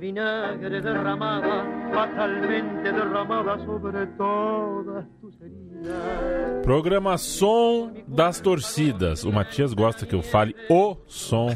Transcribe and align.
Vinagre 0.00 0.80
derramada, 0.80 1.64
fatalmente 1.92 2.92
derramada 2.92 3.58
sobre 3.64 4.06
todas 4.16 5.04
tus 5.20 5.40
heridas. 5.40 6.62
Programa 6.62 7.18
Som 7.18 7.92
das 8.06 8.40
Torcidas. 8.40 9.24
O 9.24 9.32
Matias 9.32 9.74
gosta 9.74 10.06
que 10.06 10.14
eu 10.14 10.22
fale 10.22 10.54
o 10.68 10.96
som 11.06 11.48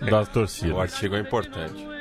das 0.00 0.28
torcidas. 0.28 0.76
o 0.76 0.80
artigo 0.80 1.14
é 1.16 1.20
importante. 1.20 1.97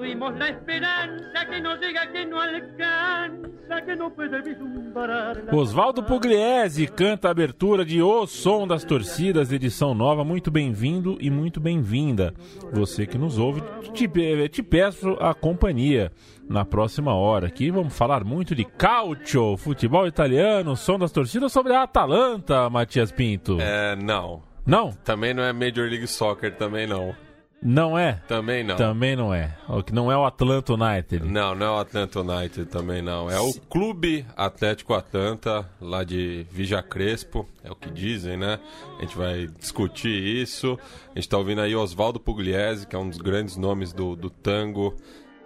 Fuimos 0.00 0.34
la 0.38 0.48
esperanza 0.48 1.44
que 1.44 1.60
no 1.60 1.76
llega, 1.76 2.10
que 2.10 2.24
no 2.24 2.40
alcanza, 2.40 3.82
que 3.84 3.94
no 3.94 4.10
puede 4.10 4.40
vislumbrar. 4.40 5.54
Oswaldo 5.54 6.02
Pugliese 6.02 6.86
canta 6.86 7.28
a 7.28 7.32
abertura 7.32 7.84
de 7.84 8.00
O 8.00 8.26
Som 8.26 8.66
das 8.66 8.82
Torcidas, 8.82 9.52
edição 9.52 9.94
nova. 9.94 10.24
Muito 10.24 10.50
bem-vindo 10.50 11.18
e 11.20 11.28
muito 11.28 11.60
bem-vinda. 11.60 12.32
Você 12.72 13.06
que 13.06 13.18
nos 13.18 13.36
ouve, 13.36 13.62
te, 13.92 14.08
te 14.48 14.62
peço 14.62 15.18
a 15.20 15.34
companhia 15.34 16.10
na 16.48 16.64
próxima 16.64 17.14
hora. 17.14 17.48
Aqui 17.48 17.70
vamos 17.70 17.94
falar 17.94 18.24
muito 18.24 18.54
de 18.54 18.64
calcio, 18.64 19.58
futebol 19.58 20.06
italiano, 20.06 20.78
som 20.78 20.98
das 20.98 21.12
torcidas 21.12 21.52
sobre 21.52 21.74
a 21.74 21.82
Atalanta, 21.82 22.70
Matias 22.70 23.12
Pinto. 23.12 23.58
É, 23.60 23.94
não. 23.96 24.42
Não? 24.64 24.92
Também 25.04 25.34
não 25.34 25.42
é 25.42 25.52
Major 25.52 25.86
League 25.90 26.06
Soccer, 26.06 26.56
também 26.56 26.86
não. 26.86 27.14
Não 27.62 27.98
é? 27.98 28.14
Também 28.26 28.64
não. 28.64 28.76
Também 28.76 29.14
não 29.14 29.34
é. 29.34 29.54
O 29.68 29.82
que 29.82 29.92
não 29.92 30.10
é 30.10 30.16
o 30.16 30.24
Atlanta 30.24 30.72
United. 30.72 31.26
Não, 31.26 31.54
não 31.54 31.66
é 31.66 31.70
o 31.70 31.78
Atlanta 31.78 32.20
United 32.20 32.64
também 32.66 33.02
não. 33.02 33.30
É 33.30 33.38
o 33.38 33.52
Clube 33.68 34.24
Atlético 34.34 34.94
Atlanta, 34.94 35.68
lá 35.78 36.02
de 36.02 36.46
Vija 36.50 36.82
Crespo, 36.82 37.46
é 37.62 37.70
o 37.70 37.74
que 37.74 37.90
dizem, 37.90 38.38
né? 38.38 38.58
A 38.98 39.02
gente 39.02 39.16
vai 39.16 39.46
discutir 39.58 40.08
isso. 40.08 40.78
A 41.14 41.18
gente 41.18 41.28
tá 41.28 41.36
ouvindo 41.36 41.60
aí 41.60 41.76
Oswaldo 41.76 42.18
Pugliese, 42.18 42.86
que 42.86 42.96
é 42.96 42.98
um 42.98 43.08
dos 43.08 43.18
grandes 43.18 43.58
nomes 43.58 43.92
do, 43.92 44.16
do 44.16 44.30
tango 44.30 44.96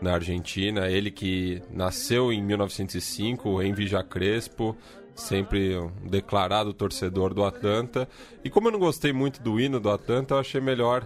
na 0.01 0.15
Argentina. 0.15 0.89
Ele 0.89 1.11
que 1.11 1.63
nasceu 1.69 2.33
em 2.33 2.41
1905 2.41 3.61
em 3.61 3.73
Vija 3.73 4.05
Crespo, 4.05 4.77
sempre 5.17 5.77
um 5.77 5.91
declarado 6.09 6.73
torcedor 6.73 7.35
do 7.35 7.45
Atlanta. 7.45 8.09
E 8.45 8.51
como 8.51 8.69
eu 8.69 8.73
não 8.73 8.79
gostei 8.79 9.13
muito 9.13 9.43
do 9.43 9.59
hino 9.59 9.81
do 9.81 9.91
Atlanta, 9.91 10.35
eu 10.35 10.39
achei 10.39 10.61
melhor 10.61 11.05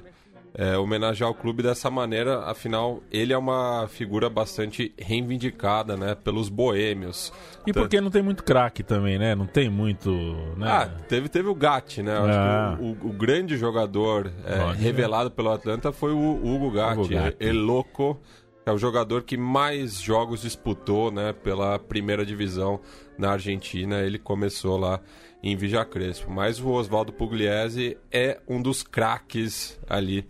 é, 0.59 0.77
homenagear 0.77 1.31
o 1.31 1.35
clube 1.35 1.63
dessa 1.63 1.89
maneira, 1.89 2.41
afinal, 2.41 3.01
ele 3.13 3.33
é 3.33 3.39
uma 3.39 3.87
figura 3.87 4.29
bastante 4.29 4.93
reivindicada, 4.99 5.97
né, 5.97 6.17
pelos 6.17 6.49
boêmios. 6.49 7.33
E 7.65 7.73
porque 7.73 8.01
não 8.01 8.11
tem 8.11 8.23
muito 8.23 8.43
craque 8.43 8.83
também, 8.83 9.21
né? 9.21 9.37
Não 9.37 9.47
tem 9.47 9.71
muito. 9.71 10.11
Né? 10.57 10.67
Ah, 10.69 10.91
teve, 11.09 11.29
teve 11.29 11.49
o 11.49 11.55
Gatti, 11.55 12.03
né? 12.03 12.13
Ah. 12.13 12.77
O, 12.81 12.87
o, 12.87 12.91
o, 13.11 13.13
grande 13.13 13.57
jogador 13.57 14.33
é, 14.45 14.73
revelado 14.73 15.31
pelo 15.31 15.53
Atlanta 15.53 15.93
foi 15.93 16.13
o 16.13 16.45
Hugo 16.45 16.73
Gatti, 16.73 17.01
Hugo 17.03 17.09
Gatti. 17.09 17.37
El 17.39 17.55
Loco, 17.55 18.21
é 18.67 18.73
o 18.73 18.79
jogador 18.79 19.23
que 19.23 19.37
mais 19.37 20.01
jogos 20.01 20.43
disputou, 20.43 21.13
né, 21.13 21.33
pela 21.33 21.79
primeira 21.79 22.27
divisão 22.27 22.81
na 23.17 23.31
Argentina. 23.31 24.01
Ele 24.01 24.19
começou 24.19 24.77
lá 24.77 25.01
em 25.41 25.57
Vija 25.57 25.85
Crespo. 25.85 26.33
Mas 26.33 26.59
o 26.59 26.69
Oswaldo 26.69 27.13
Pugliese 27.13 27.97
é 28.11 28.41
um 28.49 28.61
dos 28.61 28.83
craques 28.83 29.79
ali 29.89 30.27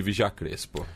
de 0.00 0.30
Crespo. 0.30 0.86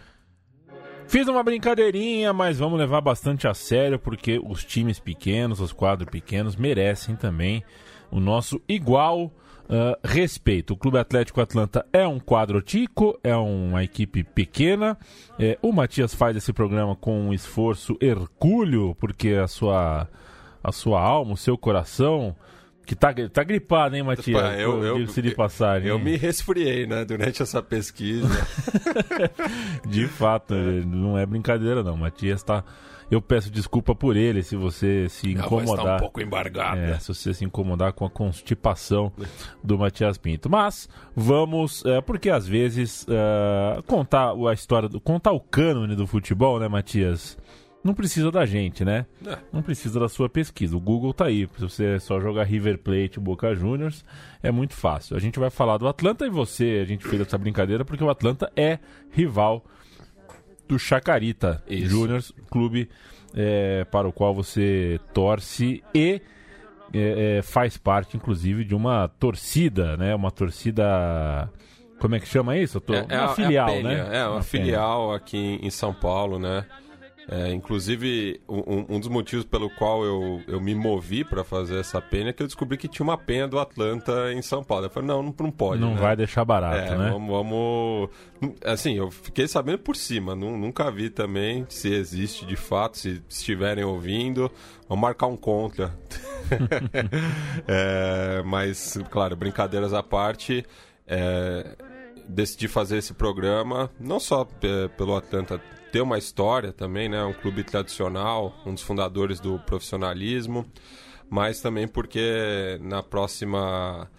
Fiz 1.09 1.29
uma 1.29 1.43
brincadeirinha, 1.43 2.33
mas 2.33 2.59
vamos 2.59 2.79
levar 2.79 3.01
bastante 3.01 3.47
a 3.47 3.55
sério 3.55 3.99
porque 3.99 4.41
os 4.45 4.65
times 4.65 4.99
pequenos, 4.99 5.61
os 5.61 5.73
quadros 5.73 6.11
pequenos 6.11 6.57
merecem 6.57 7.15
também 7.15 7.63
o 8.11 8.19
nosso 8.19 8.61
igual 8.69 9.27
uh, 9.27 9.97
respeito. 10.03 10.73
O 10.73 10.77
Clube 10.77 10.99
Atlético 10.99 11.41
Atlanta 11.41 11.87
é 11.93 12.07
um 12.07 12.19
quadro 12.19 12.61
tico, 12.61 13.19
é 13.23 13.37
uma 13.37 13.85
equipe 13.85 14.25
pequena. 14.25 14.99
É, 15.39 15.57
o 15.63 15.73
Matias 15.73 16.13
faz 16.13 16.37
esse 16.37 16.53
programa 16.53 16.97
com 16.97 17.29
um 17.29 17.33
esforço 17.33 17.97
hercúleo 18.01 18.97
porque 18.99 19.31
a 19.35 19.47
sua 19.47 20.09
a 20.63 20.73
sua 20.73 21.01
alma, 21.01 21.35
o 21.35 21.37
seu 21.37 21.57
coração 21.57 22.35
que 22.87 22.95
tá, 22.95 23.13
tá 23.33 23.43
gripado, 23.43 23.97
hein, 23.97 24.03
Matias? 24.05 24.41
Pá, 24.41 24.55
eu, 24.55 24.83
eu, 24.85 25.05
de 25.05 25.35
passagem, 25.35 25.89
eu 25.89 25.99
me 25.99 26.17
resfriei, 26.17 26.87
né, 26.87 27.05
durante 27.05 27.43
essa 27.43 27.61
pesquisa. 27.61 28.29
de 29.85 30.07
fato, 30.07 30.55
não 30.55 31.19
é 31.19 31.27
brincadeira, 31.27 31.83
não. 31.83 31.97
Matias 31.97 32.43
tá. 32.43 32.65
Eu 33.09 33.23
peço 33.23 33.51
desculpa 33.51 33.95
por 33.95 34.17
ele 34.17 34.43
se 34.43 34.57
você 34.57 35.09
se 35.09 35.31
incomodar. 35.31 35.85
Tá 35.85 35.97
um 35.97 35.99
pouco 35.99 36.21
embargado. 36.21 36.81
É, 36.81 36.99
se 36.99 37.09
você 37.09 37.33
se 37.33 37.45
incomodar 37.45 37.93
com 37.93 38.05
a 38.05 38.11
constipação 38.11 39.13
do 39.63 39.79
Matias 39.79 40.19
Pinto. 40.19 40.51
Mas 40.51 40.89
vamos, 41.15 41.85
é, 41.85 42.01
porque 42.01 42.31
às 42.31 42.49
vezes 42.49 43.07
é, 43.09 43.83
contar 43.83 44.33
a 44.33 44.53
história, 44.53 44.89
do, 44.89 45.01
contar 45.01 45.33
o 45.33 45.41
cânone 45.41 45.95
do 45.95 46.07
futebol, 46.07 46.59
né, 46.59 46.67
Matias? 46.67 47.39
Não 47.87 47.95
precisa 47.95 48.31
da 48.31 48.45
gente, 48.45 48.85
né? 48.85 49.07
É. 49.25 49.39
Não 49.53 49.63
precisa 49.63 49.99
da 49.99 50.09
sua 50.09 50.29
pesquisa. 50.29 50.77
O 50.77 50.81
Google 50.81 51.15
tá 51.15 51.27
aí. 51.27 51.49
Se 51.55 51.61
você 51.61 52.01
só 52.01 52.21
jogar 52.21 52.45
River 52.45 52.79
Plate 52.79 53.21
Boca 53.21 53.55
Juniors, 53.55 54.05
é 54.43 54.51
muito 54.51 54.75
fácil. 54.75 55.17
A 55.17 55.21
gente 55.21 55.39
vai 55.39 55.49
falar 55.49 55.79
do 55.79 55.87
Atlanta 55.87 56.27
e 56.27 56.31
você, 56.31 56.81
a 56.83 56.85
gente 56.85 57.07
fez 57.07 57.23
essa 57.23 57.39
brincadeira 57.39 57.85
porque 57.85 58.03
o 58.03 58.11
Atlanta 58.11 58.51
é 58.57 58.79
rival 59.11 59.65
do 60.69 60.79
Chacarita 60.79 61.63
Juniors, 61.69 62.33
clube 62.51 62.89
é, 63.35 63.85
para 63.85 64.09
o 64.09 64.13
qual 64.13 64.35
você 64.35 64.99
torce 65.15 65.83
e 65.95 66.21
é, 66.93 67.39
é, 67.39 67.43
faz 67.43 67.77
parte, 67.77 68.17
inclusive, 68.17 68.65
de 68.65 68.75
uma 68.75 69.09
torcida, 69.09 69.97
né? 69.97 70.15
Uma 70.15 70.31
torcida. 70.31 71.49
Como 72.01 72.15
é 72.15 72.21
que 72.21 72.27
chama 72.27 72.57
isso? 72.57 72.81
Tô... 72.81 72.95
É, 72.95 73.07
é 73.09 73.21
uma 73.21 73.35
filial, 73.35 73.83
né? 73.83 74.09
É, 74.13 74.25
uma, 74.25 74.33
uma 74.33 74.43
filial 74.43 75.15
aqui 75.15 75.59
em 75.63 75.71
São 75.71 75.95
Paulo, 75.95 76.39
né? 76.39 76.65
É, 77.29 77.53
inclusive, 77.53 78.41
um, 78.49 78.95
um, 78.95 79.01
dos 79.01 79.09
motivos 79.09 79.45
pelo 79.45 79.69
qual 79.69 80.05
eu, 80.05 80.41
eu 80.47 80.61
me 80.61 80.77
movi 80.77 81.25
para 81.25 81.43
fazer 81.43 81.81
essa 81.81 82.01
penha 82.01 82.31
é 82.31 82.33
que 82.33 82.41
eu 82.41 82.47
descobri 82.47 82.79
que 82.79 82.87
tinha 82.87 83.03
uma 83.03 83.19
penha 83.19 83.49
do 83.49 83.59
Atlanta 83.59 84.33
em 84.33 84.41
São 84.43 84.63
Paulo. 84.63 84.87
Eu 84.87 84.91
falei, 84.91 85.09
não, 85.09 85.23
não, 85.25 85.35
não 85.37 85.51
pode. 85.51 85.81
Não 85.81 85.95
né? 85.95 86.01
vai 86.01 86.15
deixar 86.15 86.45
barato, 86.45 86.93
é, 86.93 86.97
né? 86.97 87.11
Vamos, 87.11 87.29
vamos. 87.29 88.11
Assim, 88.65 88.95
eu 88.95 89.11
fiquei 89.11 89.49
sabendo 89.49 89.79
por 89.79 89.97
cima, 89.97 90.37
nunca 90.37 90.89
vi 90.91 91.11
também 91.11 91.67
se 91.69 91.93
existe 91.93 92.47
de 92.47 92.55
fato, 92.55 92.97
se 92.97 93.21
estiverem 93.29 93.83
ouvindo. 93.83 94.49
Vamos 94.89 95.03
marcar 95.03 95.27
um 95.27 95.37
contra. 95.37 95.93
é, 97.67 98.41
mas, 98.45 98.99
claro, 99.11 99.35
brincadeiras 99.35 99.93
à 99.93 100.03
parte. 100.03 100.65
É, 101.09 101.77
decidi 102.29 102.67
fazer 102.69 102.99
esse 102.99 103.15
programa, 103.15 103.91
não 104.01 104.19
só 104.19 104.47
pelo 104.97 105.17
Atlanta 105.17 105.61
ter 105.93 106.01
uma 106.01 106.19
história 106.19 106.73
também, 106.73 107.09
né? 107.09 107.23
Um 107.25 107.33
clube 107.33 107.65
tradicional, 107.65 108.55
um 108.65 108.75
dos 108.75 108.83
fundadores 108.83 109.41
do 109.41 109.59
profissionalismo, 109.61 110.67
mas 111.29 111.61
também 111.61 111.87
porque 111.89 112.79
na 112.81 113.03
próxima, 113.03 114.11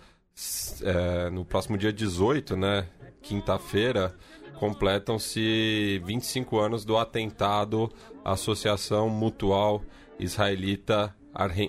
é, 0.83 1.29
no 1.29 1.45
próximo 1.45 1.77
dia 1.77 1.93
18, 1.93 2.55
né? 2.55 2.87
Quinta-feira, 3.21 4.15
completam-se 4.59 6.01
25 6.05 6.59
anos 6.59 6.85
do 6.85 6.97
atentado 6.97 7.91
à 8.23 8.31
Associação 8.31 9.09
Mutual 9.09 9.81
Israelita 10.19 11.13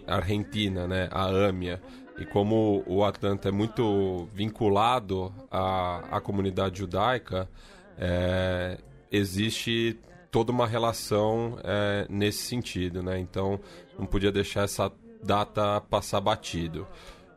Argentina, 0.06 0.88
né, 0.88 1.08
a 1.10 1.26
AMIA. 1.26 1.80
E 2.18 2.24
como 2.24 2.82
o 2.86 3.04
Atlanta 3.04 3.48
é 3.48 3.52
muito 3.52 4.28
vinculado 4.34 5.32
à, 5.50 6.16
à 6.16 6.20
comunidade 6.20 6.78
judaica, 6.78 7.48
é, 7.96 8.78
existe 9.10 9.98
toda 10.30 10.52
uma 10.52 10.66
relação 10.66 11.58
é, 11.64 12.06
nesse 12.08 12.42
sentido, 12.42 13.02
né? 13.02 13.18
Então 13.18 13.58
não 13.98 14.06
podia 14.06 14.30
deixar 14.30 14.64
essa 14.64 14.90
data 15.22 15.80
passar 15.80 16.20
batido. 16.20 16.86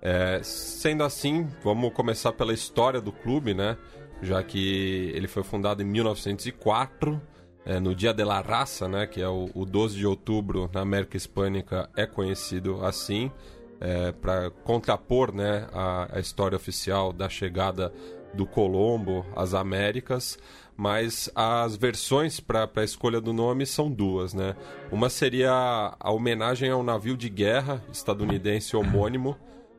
É, 0.01 0.41
sendo 0.43 1.03
assim, 1.03 1.47
vamos 1.63 1.93
começar 1.93 2.31
pela 2.31 2.53
história 2.53 2.99
do 2.99 3.11
clube, 3.11 3.53
né? 3.53 3.77
Já 4.21 4.43
que 4.43 5.11
ele 5.15 5.27
foi 5.27 5.43
fundado 5.43 5.81
em 5.81 5.85
1904, 5.85 7.21
é, 7.65 7.79
no 7.79 7.95
Dia 7.95 8.13
de 8.13 8.23
la 8.23 8.41
Raça, 8.41 8.87
né? 8.87 9.07
Que 9.07 9.21
é 9.21 9.27
o, 9.27 9.49
o 9.53 9.65
12 9.65 9.97
de 9.97 10.05
outubro 10.05 10.69
na 10.73 10.81
América 10.81 11.17
Hispânica, 11.17 11.89
é 11.95 12.05
conhecido 12.05 12.83
assim, 12.83 13.31
é, 13.79 14.11
para 14.11 14.51
contrapor 14.63 15.33
né, 15.33 15.67
a, 15.73 16.17
a 16.17 16.19
história 16.19 16.55
oficial 16.55 17.11
da 17.11 17.27
chegada 17.27 17.91
do 18.33 18.45
Colombo 18.45 19.25
às 19.35 19.53
Américas 19.53 20.37
mas 20.81 21.29
as 21.35 21.75
versões 21.75 22.39
para 22.39 22.67
a 22.75 22.83
escolha 22.83 23.21
do 23.21 23.31
nome 23.31 23.67
são 23.67 23.87
duas, 23.87 24.33
né? 24.33 24.55
Uma 24.91 25.11
seria 25.11 25.95
a 25.99 26.11
homenagem 26.11 26.71
ao 26.71 26.81
navio 26.81 27.15
de 27.15 27.29
guerra 27.29 27.83
estadunidense 27.93 28.75
homônimo, 28.75 29.37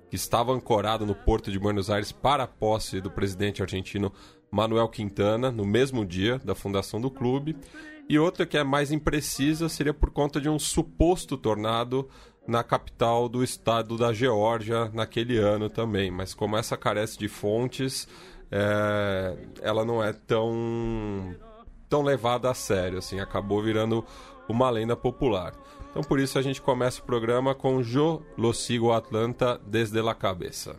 que 0.09 0.15
estava 0.15 0.53
ancorado 0.53 1.05
no 1.05 1.13
porto 1.13 1.51
de 1.51 1.59
Buenos 1.59 1.91
Aires 1.91 2.13
para 2.13 2.45
a 2.45 2.47
posse 2.47 3.01
do 3.01 3.11
presidente 3.11 3.61
argentino 3.61 4.13
Manuel 4.49 4.89
Quintana, 4.89 5.51
no 5.51 5.67
mesmo 5.67 6.07
dia 6.07 6.39
da 6.39 6.55
fundação 6.55 7.01
do 7.01 7.11
clube. 7.11 7.57
E 8.09 8.17
outra 8.17 8.47
que 8.47 8.57
é 8.57 8.63
mais 8.63 8.93
imprecisa 8.93 9.69
seria 9.69 9.93
por 9.93 10.13
conta 10.13 10.41
de 10.41 10.49
um 10.49 10.59
suposto 10.59 11.37
tornado 11.37 12.09
na 12.47 12.63
capital 12.63 13.29
do 13.29 13.43
estado 13.43 13.97
da 13.97 14.13
Geórgia 14.13 14.89
naquele 14.95 15.37
ano 15.37 15.69
também. 15.69 16.13
Mas 16.13 16.33
como 16.33 16.57
essa 16.57 16.77
carece 16.77 17.19
de 17.19 17.27
fontes, 17.27 18.07
é, 18.53 19.35
ela 19.63 19.85
não 19.85 20.05
é 20.05 20.13
tão, 20.13 21.35
tão 21.89 22.03
levada 22.03 22.51
a 22.51 22.55
sério. 22.55 22.99
Assim, 22.99 23.19
acabou 23.19 23.63
virando 23.63 24.05
uma 24.47 24.69
lenda 24.69 24.95
popular. 24.95 25.55
Então 25.91 26.03
por 26.03 26.21
isso 26.21 26.39
a 26.39 26.43
gente 26.43 26.61
começa 26.61 27.01
o 27.01 27.05
programa 27.05 27.55
com 27.55 27.83
Jo 27.83 28.23
lo 28.37 28.53
sigo 28.53 28.93
Atlanta 28.93 29.59
desde 29.67 30.01
la 30.01 30.15
cabeça. 30.15 30.77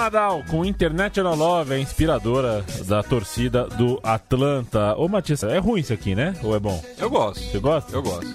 Nadal 0.00 0.42
com 0.48 0.64
International 0.64 1.36
Love, 1.36 1.74
é 1.74 1.78
inspiradora 1.78 2.64
da 2.86 3.02
torcida 3.02 3.64
do 3.66 4.00
Atlanta. 4.02 4.96
Ô 4.96 5.06
Matias, 5.08 5.42
é 5.42 5.58
ruim 5.58 5.80
isso 5.80 5.92
aqui, 5.92 6.14
né? 6.14 6.34
Ou 6.42 6.56
é 6.56 6.58
bom? 6.58 6.82
Eu 6.96 7.10
gosto. 7.10 7.44
Você 7.44 7.58
gosta? 7.58 7.94
Eu 7.94 8.02
gosto. 8.02 8.26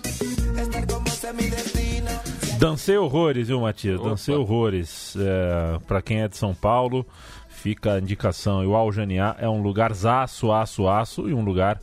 Dancei 2.59 2.95
horrores, 2.97 3.47
viu, 3.47 3.61
Matias? 3.61 3.99
Dancei 3.99 4.35
horrores. 4.35 5.15
É, 5.17 5.79
pra 5.87 6.03
quem 6.03 6.21
é 6.21 6.27
de 6.27 6.37
São 6.37 6.53
Paulo, 6.53 7.03
fica 7.49 7.93
a 7.93 7.99
indicação. 7.99 8.63
E 8.63 8.67
o 8.67 8.75
Aljaniá 8.75 9.35
é 9.39 9.49
um 9.49 9.63
lugar 9.63 9.91
aço, 9.91 10.51
aço, 10.51 10.87
aço 10.87 11.27
e 11.27 11.33
um 11.33 11.43
lugar 11.43 11.81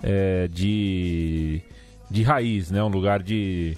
é, 0.00 0.46
de, 0.46 1.60
de 2.08 2.22
raiz, 2.22 2.70
né? 2.70 2.84
Um 2.84 2.88
lugar 2.88 3.20
de 3.20 3.76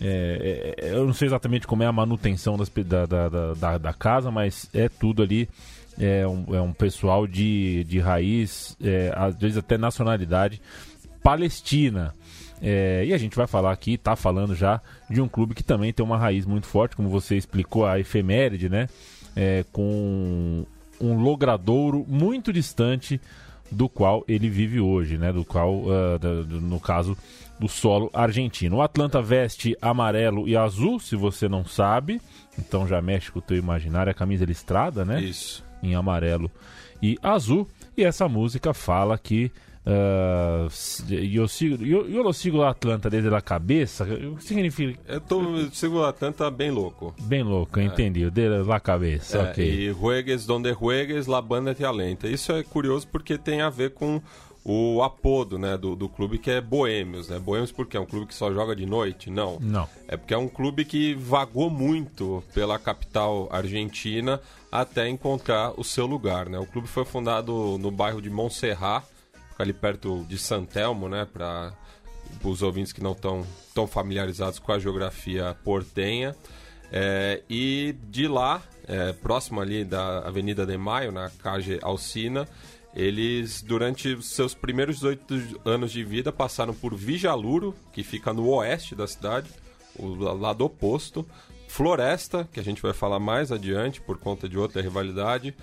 é, 0.00 0.74
é, 0.76 0.90
eu 0.92 1.06
não 1.06 1.12
sei 1.12 1.26
exatamente 1.26 1.66
como 1.66 1.82
é 1.82 1.86
a 1.86 1.92
manutenção 1.92 2.56
das, 2.56 2.68
da, 2.68 3.06
da, 3.06 3.54
da, 3.54 3.78
da, 3.78 3.92
casa, 3.92 4.30
mas 4.30 4.68
é 4.74 4.88
tudo 4.88 5.22
ali. 5.22 5.48
É 5.96 6.26
um, 6.26 6.54
é 6.54 6.60
um 6.60 6.72
pessoal 6.72 7.24
de, 7.24 7.84
de 7.84 8.00
raiz, 8.00 8.76
é, 8.82 9.12
às 9.14 9.36
vezes 9.36 9.56
até 9.56 9.78
nacionalidade 9.78 10.60
palestina. 11.22 12.12
É, 12.60 13.04
e 13.06 13.12
a 13.12 13.18
gente 13.18 13.36
vai 13.36 13.46
falar 13.46 13.72
aqui, 13.72 13.94
está 13.94 14.16
falando 14.16 14.54
já 14.54 14.80
de 15.08 15.20
um 15.20 15.28
clube 15.28 15.54
que 15.54 15.62
também 15.62 15.92
tem 15.92 16.04
uma 16.04 16.18
raiz 16.18 16.44
muito 16.46 16.66
forte, 16.66 16.96
como 16.96 17.08
você 17.08 17.36
explicou, 17.36 17.86
a 17.86 17.98
efeméride, 17.98 18.68
né? 18.68 18.88
É, 19.36 19.64
com 19.72 20.64
um 21.00 21.14
logradouro 21.14 22.04
muito 22.08 22.52
distante 22.52 23.20
do 23.70 23.88
qual 23.88 24.24
ele 24.28 24.48
vive 24.48 24.80
hoje, 24.80 25.18
né? 25.18 25.32
Do 25.32 25.44
qual, 25.44 25.74
uh, 25.74 26.18
do, 26.18 26.60
no 26.60 26.78
caso, 26.78 27.16
do 27.58 27.68
solo 27.68 28.10
argentino. 28.12 28.76
O 28.76 28.82
Atlanta 28.82 29.22
veste 29.22 29.76
amarelo 29.80 30.48
e 30.48 30.56
azul, 30.56 30.98
se 30.98 31.16
você 31.16 31.48
não 31.48 31.64
sabe. 31.64 32.20
Então 32.58 32.86
já 32.86 33.00
mexe 33.00 33.30
com 33.30 33.38
o 33.38 33.42
teu 33.42 33.56
imaginário. 33.56 34.10
A 34.10 34.14
camisa 34.14 34.44
listrada, 34.44 35.04
né? 35.04 35.20
Isso. 35.22 35.64
Em 35.82 35.94
amarelo 35.94 36.50
e 37.02 37.18
azul. 37.22 37.68
E 37.96 38.02
essa 38.02 38.28
música 38.28 38.72
fala 38.72 39.16
que 39.18 39.52
Uh, 39.86 40.64
eu 41.10 41.46
sigo, 41.46 41.84
eu, 41.84 42.08
eu 42.08 42.32
sigo 42.32 42.58
o 42.58 42.64
Atlanta 42.64 43.10
desde 43.10 43.28
a 43.34 43.40
cabeça. 43.42 44.04
O 44.04 44.36
que 44.36 44.44
significa? 44.44 44.98
Eu, 45.06 45.20
tô, 45.20 45.42
eu 45.58 45.70
sigo 45.72 45.98
o 45.98 46.04
Atlanta 46.06 46.50
bem 46.50 46.70
louco. 46.70 47.14
Bem 47.20 47.42
louco, 47.42 47.78
é. 47.78 47.84
entendi. 47.84 48.30
Desde 48.30 48.62
la 48.66 48.80
cabeça, 48.80 49.36
é, 49.36 49.50
ok. 49.50 49.64
E 49.64 49.92
juegues 49.92 50.46
donde 50.46 50.72
juegues, 50.72 51.26
la 51.26 51.42
banda 51.42 51.74
te 51.74 51.84
alenta. 51.84 52.26
Isso 52.26 52.50
é 52.52 52.62
curioso 52.62 53.06
porque 53.08 53.36
tem 53.36 53.60
a 53.60 53.68
ver 53.68 53.90
com 53.90 54.22
o 54.64 55.02
apodo 55.02 55.58
né, 55.58 55.76
do, 55.76 55.94
do 55.94 56.08
clube 56.08 56.38
que 56.38 56.50
é 56.50 56.60
Boêmios. 56.60 57.28
Né? 57.28 57.38
Boêmios 57.38 57.70
porque 57.70 57.96
é 57.96 58.00
um 58.00 58.06
clube 58.06 58.26
que 58.26 58.34
só 58.34 58.50
joga 58.52 58.74
de 58.74 58.86
noite? 58.86 59.28
Não. 59.30 59.58
Não. 59.60 59.86
É 60.08 60.16
porque 60.16 60.32
é 60.32 60.38
um 60.38 60.48
clube 60.48 60.86
que 60.86 61.14
vagou 61.14 61.68
muito 61.68 62.42
pela 62.54 62.78
capital 62.78 63.46
argentina 63.52 64.40
até 64.72 65.06
encontrar 65.06 65.78
o 65.78 65.84
seu 65.84 66.06
lugar. 66.06 66.48
Né? 66.48 66.58
O 66.58 66.66
clube 66.66 66.88
foi 66.88 67.04
fundado 67.04 67.76
no 67.78 67.90
bairro 67.90 68.22
de 68.22 68.30
Montserrat, 68.30 69.04
ali 69.58 69.72
perto 69.72 70.24
de 70.28 70.38
Santelmo, 70.38 71.08
né? 71.08 71.26
Para 71.30 71.72
os 72.42 72.62
ouvintes 72.62 72.92
que 72.92 73.02
não 73.02 73.12
estão 73.12 73.46
tão 73.74 73.86
familiarizados 73.86 74.58
com 74.58 74.72
a 74.72 74.78
geografia 74.78 75.56
portenha. 75.62 76.34
É, 76.90 77.42
e 77.48 77.94
de 78.08 78.26
lá, 78.26 78.62
é, 78.86 79.12
próximo 79.12 79.60
ali 79.60 79.84
da 79.84 80.20
Avenida 80.20 80.66
de 80.66 80.76
Maio, 80.76 81.12
na 81.12 81.30
Cage 81.30 81.78
Alcina, 81.82 82.48
eles, 82.94 83.60
durante 83.60 84.22
seus 84.22 84.54
primeiros 84.54 84.96
18 84.96 85.60
anos 85.64 85.90
de 85.90 86.04
vida, 86.04 86.30
passaram 86.30 86.72
por 86.72 86.94
Vijaluro, 86.94 87.74
que 87.92 88.02
fica 88.02 88.32
no 88.32 88.48
oeste 88.48 88.94
da 88.94 89.06
cidade, 89.06 89.50
o 89.96 90.14
lado 90.14 90.64
oposto, 90.64 91.26
Floresta, 91.68 92.48
que 92.52 92.60
a 92.60 92.62
gente 92.62 92.80
vai 92.80 92.92
falar 92.92 93.18
mais 93.18 93.50
adiante 93.50 94.00
por 94.00 94.18
conta 94.18 94.48
de 94.48 94.56
outra 94.56 94.80
rivalidade, 94.80 95.54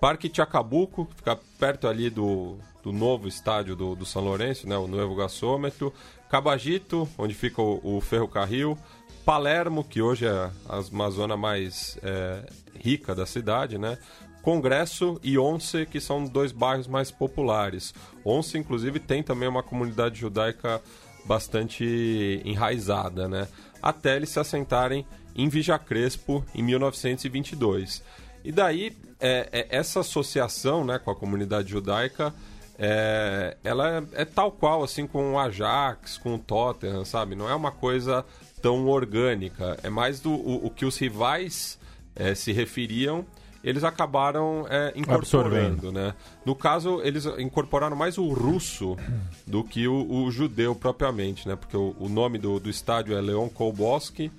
Parque 0.00 0.30
Chacabuco, 0.34 1.06
que 1.06 1.16
fica 1.16 1.38
perto 1.58 1.86
ali 1.86 2.10
do, 2.10 2.56
do 2.82 2.92
novo 2.92 3.28
estádio 3.28 3.76
do, 3.76 3.94
do 3.94 4.04
São 4.04 4.22
Lourenço, 4.22 4.68
né, 4.68 4.76
o 4.76 4.88
novo 4.88 5.14
gasômetro, 5.14 5.92
Cabagito, 6.28 7.08
onde 7.18 7.34
fica 7.34 7.60
o, 7.60 7.96
o 7.96 8.00
ferrocarril, 8.00 8.78
Palermo, 9.24 9.84
que 9.84 10.00
hoje 10.00 10.26
é 10.26 10.50
uma 10.90 11.10
zona 11.10 11.36
mais 11.36 11.98
é, 12.02 12.44
rica 12.78 13.14
da 13.14 13.26
cidade, 13.26 13.78
né? 13.78 13.98
Congresso 14.42 15.20
e 15.22 15.38
Once, 15.38 15.86
que 15.86 16.00
são 16.00 16.24
dois 16.24 16.52
bairros 16.52 16.86
mais 16.86 17.10
populares. 17.10 17.94
Once, 18.24 18.56
inclusive, 18.56 18.98
tem 18.98 19.22
também 19.22 19.48
uma 19.48 19.62
comunidade 19.62 20.18
judaica 20.18 20.80
bastante 21.24 22.40
enraizada, 22.44 23.28
né? 23.28 23.46
Até 23.82 24.16
eles 24.16 24.30
se 24.30 24.40
assentarem 24.40 25.06
em 25.34 25.48
Vija 25.48 25.78
Crespo 25.78 26.44
em 26.54 26.62
1922. 26.62 28.02
E 28.44 28.50
daí, 28.50 28.96
é, 29.20 29.48
é, 29.52 29.66
essa 29.70 30.00
associação 30.00 30.84
né, 30.84 30.98
com 30.98 31.10
a 31.10 31.16
comunidade 31.16 31.70
judaica, 31.70 32.34
é, 32.78 33.56
ela 33.62 33.98
é, 33.98 34.22
é, 34.22 34.24
tal 34.24 34.50
qual 34.50 34.82
assim 34.82 35.06
com 35.06 35.34
o 35.34 35.38
Ajax, 35.38 36.16
com 36.16 36.34
o 36.34 36.38
Tottenham, 36.38 37.04
sabe? 37.04 37.36
Não 37.36 37.48
é 37.48 37.54
uma 37.54 37.70
coisa 37.70 38.24
tão 38.62 38.86
orgânica. 38.88 39.78
É 39.82 39.90
mais 39.90 40.20
do 40.20 40.32
o, 40.32 40.66
o 40.66 40.70
que 40.70 40.86
os 40.86 40.96
rivais 40.96 41.78
é, 42.16 42.34
se 42.34 42.52
referiam 42.52 43.26
eles 43.62 43.84
acabaram 43.84 44.66
é, 44.68 44.92
incorporando, 44.96 45.92
né? 45.92 46.14
No 46.44 46.54
caso, 46.54 47.00
eles 47.02 47.26
incorporaram 47.38 47.94
mais 47.94 48.16
o 48.16 48.28
russo 48.28 48.96
do 49.46 49.62
que 49.62 49.86
o, 49.86 50.10
o 50.10 50.30
judeu 50.30 50.74
propriamente, 50.74 51.46
né? 51.46 51.56
Porque 51.56 51.76
o, 51.76 51.94
o 51.98 52.08
nome 52.08 52.38
do, 52.38 52.58
do 52.58 52.70
estádio 52.70 53.16
é 53.16 53.20
Leon 53.20 53.48
Kolboski, 53.48 54.32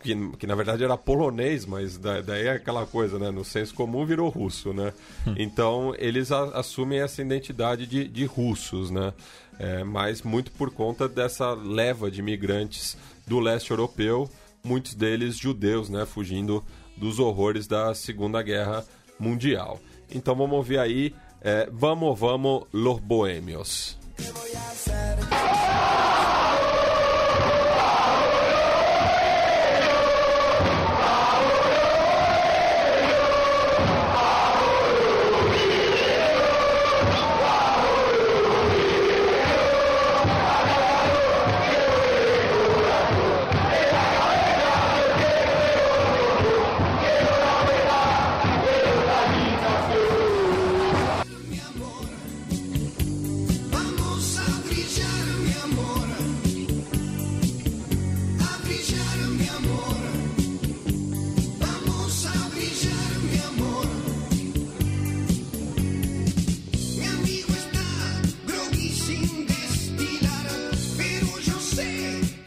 que, 0.00 0.36
que, 0.36 0.46
na 0.46 0.54
verdade 0.54 0.84
era 0.84 0.96
polonês, 0.96 1.64
mas 1.64 1.96
daí 1.98 2.46
é 2.46 2.52
aquela 2.52 2.86
coisa, 2.86 3.18
né? 3.18 3.30
No 3.30 3.44
senso 3.44 3.74
comum 3.74 4.04
virou 4.04 4.28
russo, 4.28 4.72
né? 4.72 4.92
Hum. 5.26 5.34
Então 5.36 5.94
eles 5.98 6.30
a, 6.32 6.44
assumem 6.58 7.00
essa 7.00 7.22
identidade 7.22 7.86
de, 7.86 8.06
de 8.06 8.24
russos, 8.24 8.90
né? 8.90 9.12
É, 9.58 9.82
mas 9.84 10.22
muito 10.22 10.52
por 10.52 10.70
conta 10.70 11.08
dessa 11.08 11.52
leva 11.54 12.10
de 12.10 12.20
imigrantes 12.20 12.96
do 13.26 13.40
leste 13.40 13.70
europeu, 13.70 14.28
muitos 14.62 14.94
deles 14.94 15.36
judeus, 15.36 15.88
né? 15.88 16.04
Fugindo 16.04 16.62
dos 16.96 17.18
horrores 17.18 17.66
da 17.66 17.94
Segunda 17.94 18.42
Guerra 18.42 18.84
Mundial. 19.18 19.80
Então 20.10 20.34
vamos 20.34 20.56
ouvir 20.56 20.78
aí 20.78 21.14
é, 21.40 21.68
Vamos, 21.72 22.18
Vamos, 22.18 22.64
Los 22.72 23.00
Bohemios. 23.00 23.98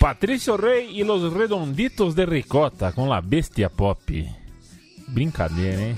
Patricio 0.09 0.57
Rey 0.57 0.99
e 0.99 1.03
los 1.03 1.31
Redonditos 1.31 2.15
de 2.15 2.25
Ricota 2.25 2.91
com 2.91 3.07
La 3.07 3.21
Bestia 3.21 3.69
Pop. 3.69 4.27
Brincadeira, 5.07 5.83
hein? 5.83 5.95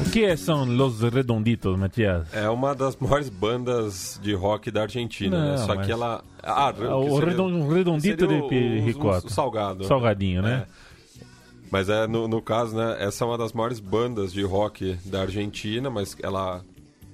O 0.00 0.10
que 0.10 0.26
é, 0.26 0.36
são 0.36 0.66
Los 0.66 1.00
Redonditos, 1.00 1.78
Matias? 1.78 2.26
É 2.34 2.46
uma 2.50 2.74
das 2.74 2.94
maiores 2.96 3.30
bandas 3.30 4.20
de 4.22 4.34
rock 4.34 4.70
da 4.70 4.82
Argentina, 4.82 5.38
né? 5.38 5.44
Não, 5.44 5.60
né? 5.60 5.66
Só 5.66 5.74
mas... 5.76 5.86
que 5.86 5.92
ela. 5.92 6.22
Ah, 6.42 6.68
o 6.68 7.18
seria, 7.18 7.74
redondito 7.74 8.26
de 8.26 8.80
ricota. 8.80 9.30
salgado. 9.30 9.84
Salgadinho, 9.84 10.42
né? 10.42 10.66
É. 10.68 11.22
Mas 11.70 11.88
é, 11.88 12.06
no, 12.06 12.28
no 12.28 12.42
caso, 12.42 12.76
né? 12.76 12.96
Essa 13.00 13.24
é 13.24 13.26
uma 13.26 13.38
das 13.38 13.54
maiores 13.54 13.80
bandas 13.80 14.30
de 14.30 14.42
rock 14.42 14.98
da 15.06 15.22
Argentina, 15.22 15.88
mas 15.88 16.14
ela 16.22 16.62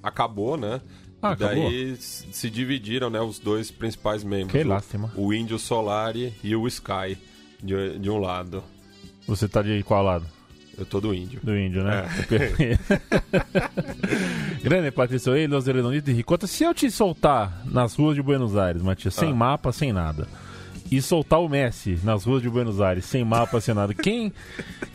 acabou, 0.03 0.57
né? 0.57 0.81
Ah, 1.23 1.31
e 1.31 1.35
daí 1.37 1.95
se 1.97 2.49
dividiram, 2.49 3.09
né, 3.09 3.21
os 3.21 3.39
dois 3.39 3.71
principais 3.71 4.25
membros. 4.25 4.51
Que 4.51 4.61
lástima. 4.61 5.09
O 5.15 5.33
Índio 5.33 5.57
Solari 5.57 6.33
e 6.43 6.53
o 6.53 6.67
Sky, 6.67 7.17
de, 7.61 7.97
de 7.97 8.09
um 8.09 8.17
lado. 8.17 8.61
Você 9.25 9.47
tá 9.47 9.61
de 9.61 9.81
qual 9.83 10.03
lado? 10.03 10.25
Eu 10.77 10.85
tô 10.85 10.99
do 10.99 11.13
índio. 11.13 11.39
Do 11.41 11.57
índio, 11.57 11.83
né? 11.83 12.05
É. 12.59 12.77
Grande 14.67 14.91
Patrício 14.91 15.31
aí, 15.31 15.47
Los 15.47 15.65
Redonditos 15.65 16.05
de 16.05 16.13
Ricota. 16.13 16.47
Se 16.47 16.63
eu 16.63 16.73
te 16.73 16.89
soltar 16.89 17.61
nas 17.65 17.95
ruas 17.95 18.15
de 18.15 18.21
Buenos 18.21 18.57
Aires, 18.57 18.81
Matias, 18.81 19.13
sem 19.13 19.31
ah. 19.31 19.35
mapa, 19.35 19.71
sem 19.71 19.93
nada, 19.93 20.27
e 20.91 21.01
soltar 21.01 21.39
o 21.39 21.47
Messi 21.47 21.99
nas 22.03 22.25
ruas 22.25 22.41
de 22.41 22.49
Buenos 22.49 22.81
Aires, 22.81 23.05
sem 23.05 23.23
mapa, 23.23 23.61
sem 23.61 23.73
nada, 23.73 23.93
quem, 23.93 24.33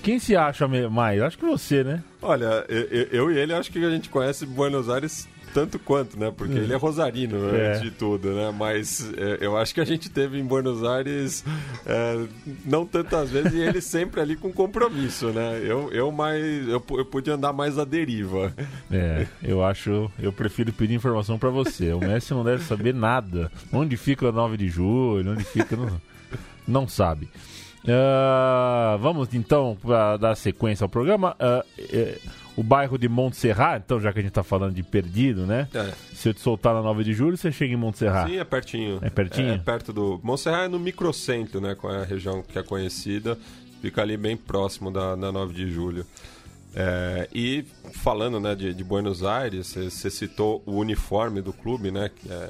quem 0.02 0.18
se 0.18 0.36
acha 0.36 0.66
mais? 0.90 1.22
Acho 1.22 1.38
que 1.38 1.46
você, 1.46 1.84
né? 1.84 2.02
Olha, 2.20 2.66
eu, 2.68 3.08
eu 3.10 3.32
e 3.32 3.38
ele 3.38 3.54
acho 3.54 3.70
que 3.70 3.78
a 3.84 3.90
gente 3.90 4.08
conhece 4.08 4.44
Buenos 4.44 4.88
Aires 4.88 5.28
tanto 5.52 5.78
quanto, 5.78 6.18
né? 6.18 6.32
Porque 6.34 6.54
ele 6.58 6.72
é 6.72 6.76
rosarino, 6.76 7.38
né, 7.38 7.68
antes 7.68 7.82
de 7.82 7.90
tudo, 7.90 8.32
né? 8.32 8.54
Mas 8.56 9.10
é, 9.16 9.38
eu 9.40 9.56
acho 9.56 9.74
que 9.74 9.80
a 9.80 9.84
gente 9.84 10.08
teve 10.08 10.38
em 10.38 10.44
Buenos 10.44 10.84
Aires 10.84 11.44
é, 11.86 12.26
não 12.64 12.86
tantas 12.86 13.30
vezes 13.30 13.52
e 13.54 13.60
ele 13.60 13.80
sempre 13.80 14.20
ali 14.20 14.36
com 14.36 14.52
compromisso, 14.52 15.28
né? 15.28 15.60
Eu, 15.62 15.92
eu 15.92 16.10
mais 16.12 16.68
eu, 16.68 16.82
eu 16.90 17.04
podia 17.04 17.34
andar 17.34 17.52
mais 17.52 17.78
à 17.78 17.84
deriva. 17.84 18.52
É, 18.90 19.26
eu 19.42 19.64
acho, 19.64 20.10
eu 20.18 20.32
prefiro 20.32 20.72
pedir 20.72 20.94
informação 20.94 21.38
para 21.38 21.50
você. 21.50 21.92
O 21.92 22.00
Messi 22.00 22.32
não 22.32 22.44
deve 22.44 22.62
saber 22.64 22.94
nada. 22.94 23.50
Onde 23.72 23.96
fica 23.96 24.28
a 24.28 24.32
9 24.32 24.56
de 24.56 24.68
julho, 24.68 25.32
onde 25.32 25.44
fica, 25.44 25.76
não, 25.76 26.00
não 26.66 26.88
sabe. 26.88 27.28
Uh, 27.84 28.98
vamos 28.98 29.32
então 29.32 29.76
para 29.80 30.16
dar 30.16 30.34
sequência 30.34 30.84
ao 30.84 30.88
programa. 30.88 31.36
Uh, 31.40 32.18
o 32.58 32.62
bairro 32.64 32.98
de 32.98 33.08
Montserrat, 33.08 33.84
então 33.84 34.00
já 34.00 34.12
que 34.12 34.18
a 34.18 34.22
gente 34.22 34.32
está 34.32 34.42
falando 34.42 34.74
de 34.74 34.82
perdido, 34.82 35.46
né? 35.46 35.68
É. 35.72 35.92
Se 36.12 36.28
eu 36.28 36.34
te 36.34 36.40
soltar 36.40 36.74
na 36.74 36.82
9 36.82 37.04
de 37.04 37.12
julho, 37.12 37.36
você 37.36 37.52
chega 37.52 37.72
em 37.72 37.76
Montserrat. 37.76 38.28
Sim, 38.28 38.36
é 38.36 38.44
pertinho. 38.44 38.98
É 39.00 39.08
pertinho? 39.08 39.50
É, 39.50 39.54
é 39.54 39.58
perto 39.58 39.92
do... 39.92 40.18
Montserrat 40.24 40.64
é 40.64 40.68
no 40.68 40.76
microcentro, 40.76 41.60
né? 41.60 41.76
Com 41.76 41.86
a 41.86 42.02
região 42.02 42.42
que 42.42 42.58
é 42.58 42.62
conhecida. 42.64 43.38
Fica 43.80 44.02
ali 44.02 44.16
bem 44.16 44.36
próximo 44.36 44.90
da, 44.90 45.14
da 45.14 45.30
9 45.30 45.54
de 45.54 45.70
julho. 45.70 46.04
É, 46.74 47.28
e 47.32 47.64
falando 47.92 48.40
né, 48.40 48.56
de, 48.56 48.74
de 48.74 48.82
Buenos 48.82 49.22
Aires, 49.22 49.68
você 49.68 50.10
citou 50.10 50.60
o 50.66 50.78
uniforme 50.78 51.40
do 51.40 51.52
clube, 51.52 51.92
né? 51.92 52.10
Que 52.12 52.28
é 52.28 52.48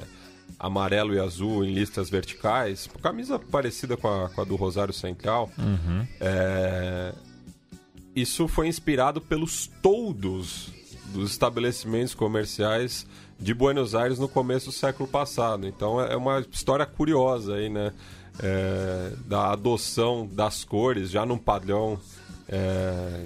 amarelo 0.57 1.13
e 1.13 1.19
azul 1.19 1.63
em 1.63 1.71
listas 1.71 2.09
verticais. 2.09 2.89
Camisa 2.99 3.37
parecida 3.37 3.95
com 3.95 4.07
a, 4.07 4.27
com 4.29 4.41
a 4.41 4.43
do 4.43 4.55
Rosário 4.55 4.93
Central. 4.93 5.51
Uhum. 5.55 6.07
É, 6.19 7.13
isso 8.21 8.47
foi 8.47 8.67
inspirado 8.67 9.21
pelos 9.21 9.67
toldos 9.81 10.71
dos 11.13 11.31
estabelecimentos 11.31 12.13
comerciais 12.13 13.05
de 13.39 13.53
Buenos 13.53 13.95
Aires 13.95 14.19
no 14.19 14.27
começo 14.27 14.67
do 14.67 14.71
século 14.71 15.07
passado. 15.07 15.67
Então 15.67 16.01
é 16.01 16.15
uma 16.15 16.39
história 16.51 16.85
curiosa 16.85 17.55
aí, 17.55 17.69
né? 17.69 17.93
É, 18.41 19.11
da 19.25 19.51
adoção 19.51 20.25
das 20.25 20.63
cores 20.63 21.09
já 21.09 21.25
num 21.25 21.37
padrão 21.37 21.99
é, 22.47 23.25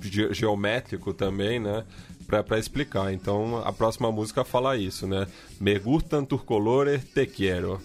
ge 0.00 0.32
geométrico 0.34 1.14
também, 1.14 1.60
né? 1.60 1.84
Para 2.26 2.58
explicar. 2.58 3.12
Então 3.12 3.58
a 3.64 3.72
próxima 3.72 4.10
música 4.10 4.44
fala 4.44 4.76
isso, 4.76 5.06
né? 5.06 5.26
Me 5.60 5.78
gustan 5.78 6.24
tus 6.24 6.42
colores, 6.42 7.04
te 7.04 7.26
quiero. 7.26 7.80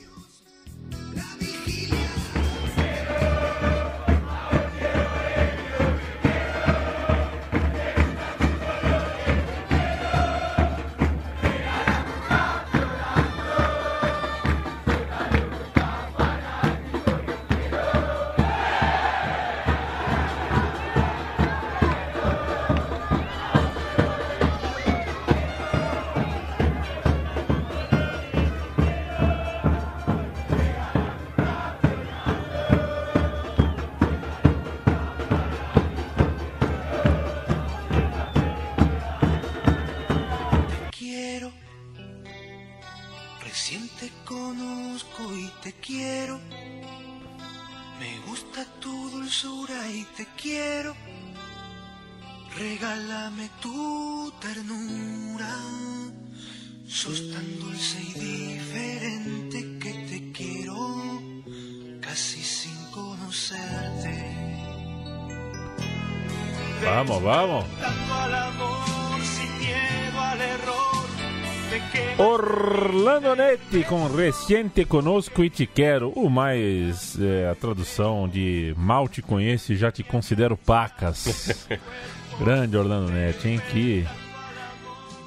Orlando 72.17 73.35
Netti 73.35 73.83
com 73.83 74.07
Recente 74.07 74.85
Conosco 74.85 75.43
e 75.43 75.49
Te 75.49 75.65
Quero, 75.65 76.09
o 76.09 76.29
mais 76.29 77.19
é, 77.19 77.49
a 77.49 77.55
tradução 77.55 78.27
de 78.27 78.73
Mal 78.77 79.07
Te 79.07 79.21
Conheço 79.21 79.73
e 79.73 79.75
Já 79.75 79.91
Te 79.91 80.03
Considero 80.03 80.57
Pacas. 80.57 81.67
Grande 82.39 82.77
Orlando 82.77 83.11
Netti, 83.11 83.49
hein? 83.49 83.61
Que, 83.71 84.07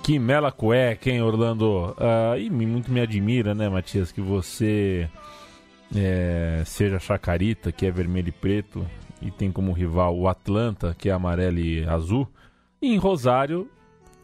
que 0.03 0.19
mela 0.19 0.51
cueca, 0.51 1.11
hein, 1.11 1.23
Orlando? 1.23 1.95
Ah, 1.99 2.37
e 2.39 2.51
muito 2.51 2.91
me 2.91 3.01
admira, 3.01 3.55
né, 3.55 3.69
Matias, 3.69 4.13
que 4.13 4.21
você 4.21 5.09
é, 5.95 6.63
seja 6.65 6.99
Chacarita, 6.99 7.73
que 7.73 7.87
é 7.87 7.91
vermelho 7.91 8.29
e 8.29 8.33
preto, 8.33 8.87
e 9.21 9.31
tem 9.31 9.51
como 9.51 9.73
rival 9.73 10.17
o 10.17 10.29
Atlanta, 10.29 10.95
que 10.97 11.09
é 11.09 11.13
amarelo 11.13 11.59
e 11.59 11.85
azul. 11.85 12.29
E 12.81 12.95
em 12.95 12.97
Rosário, 12.97 13.69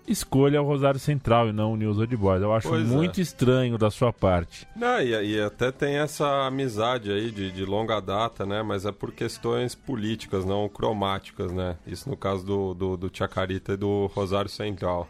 escolha 0.09 0.61
o 0.63 0.65
Rosário 0.65 0.99
Central 1.01 1.49
e 1.49 1.53
não 1.53 1.73
o 1.73 1.77
News 1.77 1.99
Old 1.99 2.17
Boys. 2.17 2.43
Eu 2.43 2.53
acho 2.55 2.69
Pois 2.69 2.83
é. 2.91 2.95
muito 2.95 3.21
estranho 3.21 3.77
da 3.79 3.91
sua 3.91 4.13
parte. 4.13 4.67
Não, 4.77 5.01
e, 5.01 5.11
e 5.37 5.41
até 5.41 5.71
tem 5.73 5.97
essa 5.99 6.47
amizade 6.47 7.11
aí 7.11 7.31
de, 7.31 7.51
de 7.51 7.65
longa 7.65 8.01
data, 8.01 8.47
né? 8.47 8.63
Mas 8.63 8.87
é 8.87 8.93
por 8.93 9.13
questões 9.13 9.75
políticas, 9.75 10.45
não 10.45 10.69
cromáticas, 10.69 11.53
né? 11.53 11.77
Isso 11.87 12.09
no 12.09 12.17
caso 12.17 12.45
do, 12.45 12.75
do, 12.75 12.97
do 12.97 13.11
Chacarita 13.13 13.73
e 13.73 13.77
do 13.77 14.07
Rosário 14.15 14.51
Central. 14.51 15.09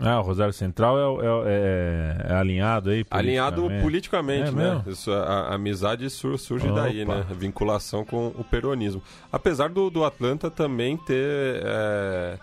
Ah, 0.00 0.20
o 0.20 0.22
Rosário 0.22 0.52
Central 0.52 1.20
é, 1.20 1.24
é 1.24 2.26
é- 2.28 2.32
é 2.32 2.34
alinhado 2.36 2.90
aí 2.90 3.04
Alinhado 3.10 3.62
politicamente. 3.82 3.82
politicamente, 3.82 4.48
É 4.50 4.52
né? 4.52 4.82
Isso, 4.86 5.10
a, 5.10 5.24
a 5.50 5.54
amizade 5.56 6.08
sur- 6.08 6.38
surge 6.38 6.70
daí, 6.72 7.02
Opa. 7.02 7.16
né? 7.16 7.26
A 7.28 7.34
vinculação 7.34 8.04
com 8.04 8.28
o 8.28 8.44
peronismo. 8.44 9.02
Apesar 9.32 9.68
do, 9.70 9.90
do 9.90 10.04
Atlanta 10.04 10.48
também 10.52 10.96
ter 10.98 11.60
é, 11.64 12.38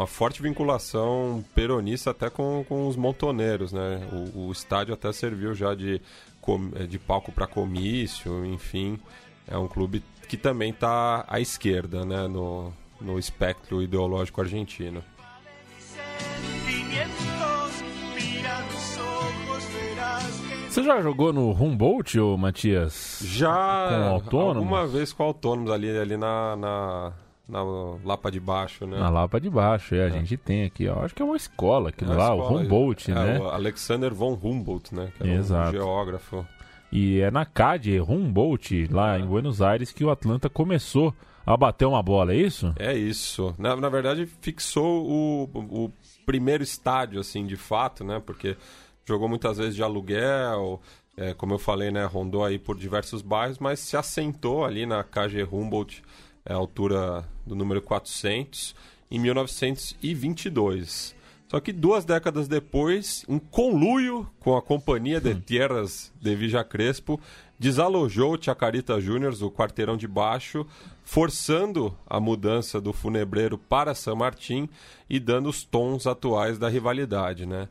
uma 0.00 0.06
forte 0.06 0.40
vinculação 0.40 1.44
peronista 1.54 2.10
até 2.10 2.30
com, 2.30 2.64
com 2.68 2.88
os 2.88 2.96
montoneiros, 2.96 3.70
né? 3.72 4.00
O, 4.34 4.46
o 4.48 4.52
estádio 4.52 4.94
até 4.94 5.12
serviu 5.12 5.54
já 5.54 5.74
de, 5.74 6.00
com- 6.40 6.70
de 6.88 6.98
palco 6.98 7.30
para 7.30 7.46
comício, 7.46 8.44
enfim. 8.46 8.98
É 9.46 9.58
um 9.58 9.68
clube 9.68 10.02
que 10.28 10.36
também 10.38 10.70
está 10.70 11.24
à 11.28 11.38
esquerda, 11.40 12.04
né? 12.04 12.26
No, 12.26 12.72
no 13.00 13.18
espectro 13.18 13.82
ideológico 13.82 14.40
argentino. 14.40 15.02
Você 20.68 20.82
já 20.84 21.00
jogou 21.02 21.32
no 21.32 21.50
Humboldt, 21.50 22.18
ô 22.20 22.36
Matias? 22.36 23.20
Já 23.24 23.88
Com 23.88 24.04
autônomos? 24.14 24.56
alguma 24.56 24.86
vez 24.86 25.12
com 25.12 25.24
autônomos 25.24 25.70
ali, 25.72 25.90
ali 25.98 26.16
na, 26.16 26.56
na, 26.56 27.12
na 27.50 27.62
Lapa 28.04 28.30
de 28.30 28.40
Baixo, 28.40 28.86
né? 28.86 28.98
Na 28.98 29.10
Lapa 29.10 29.40
de 29.40 29.50
Baixo, 29.50 29.94
é, 29.94 30.04
a 30.04 30.08
gente 30.08 30.36
tem 30.36 30.64
aqui, 30.64 30.88
ó. 30.88 31.04
Acho 31.04 31.14
que 31.14 31.22
é 31.22 31.24
uma 31.24 31.36
escola 31.36 31.90
aquilo 31.90 32.10
Na 32.10 32.16
lá, 32.16 32.34
escola, 32.34 32.50
o 32.50 32.62
Humboldt, 32.62 33.10
é, 33.10 33.14
né? 33.14 33.38
o 33.40 33.48
Alexander 33.48 34.14
von 34.14 34.38
Humboldt, 34.42 34.94
né? 34.94 35.12
Que 35.16 35.22
era 35.24 35.32
Exato. 35.32 35.68
um 35.68 35.72
geógrafo. 35.72 36.46
E 36.92 37.20
é 37.20 37.30
na 37.30 37.44
CAD 37.44 38.00
Humboldt, 38.00 38.88
lá 38.90 39.18
em 39.18 39.26
Buenos 39.26 39.60
Aires, 39.60 39.92
que 39.92 40.04
o 40.04 40.10
Atlanta 40.10 40.48
começou 40.48 41.14
a 41.46 41.56
bater 41.56 41.86
uma 41.86 42.02
bola, 42.02 42.32
é 42.32 42.36
isso? 42.36 42.72
É 42.78 42.94
isso. 42.96 43.54
Na, 43.58 43.74
na 43.76 43.88
verdade, 43.88 44.26
fixou 44.40 45.06
o, 45.08 45.42
o 45.54 45.92
primeiro 46.26 46.62
estádio, 46.62 47.20
assim, 47.20 47.46
de 47.46 47.56
fato, 47.56 48.04
né? 48.04 48.20
Porque 48.24 48.56
jogou 49.04 49.28
muitas 49.28 49.58
vezes 49.58 49.74
de 49.74 49.82
aluguel, 49.82 50.80
é, 51.16 51.34
como 51.34 51.54
eu 51.54 51.58
falei, 51.58 51.90
né? 51.90 52.04
Rondou 52.04 52.44
aí 52.44 52.58
por 52.58 52.76
diversos 52.76 53.22
bairros, 53.22 53.58
mas 53.58 53.80
se 53.80 53.96
assentou 53.96 54.64
ali 54.64 54.86
na 54.86 55.02
KG 55.02 55.44
Humboldt, 55.50 56.02
é, 56.44 56.52
a 56.52 56.56
altura 56.56 57.28
do 57.46 57.54
número 57.54 57.82
400, 57.82 58.74
em 59.10 59.18
1922. 59.18 61.14
Só 61.50 61.58
que 61.58 61.72
duas 61.72 62.04
décadas 62.04 62.46
depois, 62.46 63.24
em 63.28 63.38
conluio 63.38 64.30
com 64.38 64.56
a 64.56 64.62
Companhia 64.62 65.20
de 65.20 65.34
Tierras 65.34 66.12
de 66.20 66.36
Villa 66.36 66.62
Crespo, 66.62 67.20
desalojou 67.58 68.34
o 68.34 68.42
Chacarita 68.42 69.00
Juniors, 69.00 69.42
o 69.42 69.50
quarteirão 69.50 69.96
de 69.96 70.06
baixo, 70.06 70.64
forçando 71.02 71.92
a 72.06 72.20
mudança 72.20 72.80
do 72.80 72.92
funebreiro 72.92 73.58
para 73.58 73.96
San 73.96 74.14
Martín 74.14 74.68
e 75.08 75.18
dando 75.18 75.48
os 75.48 75.64
tons 75.64 76.06
atuais 76.06 76.56
da 76.56 76.68
rivalidade, 76.68 77.44
né? 77.44 77.68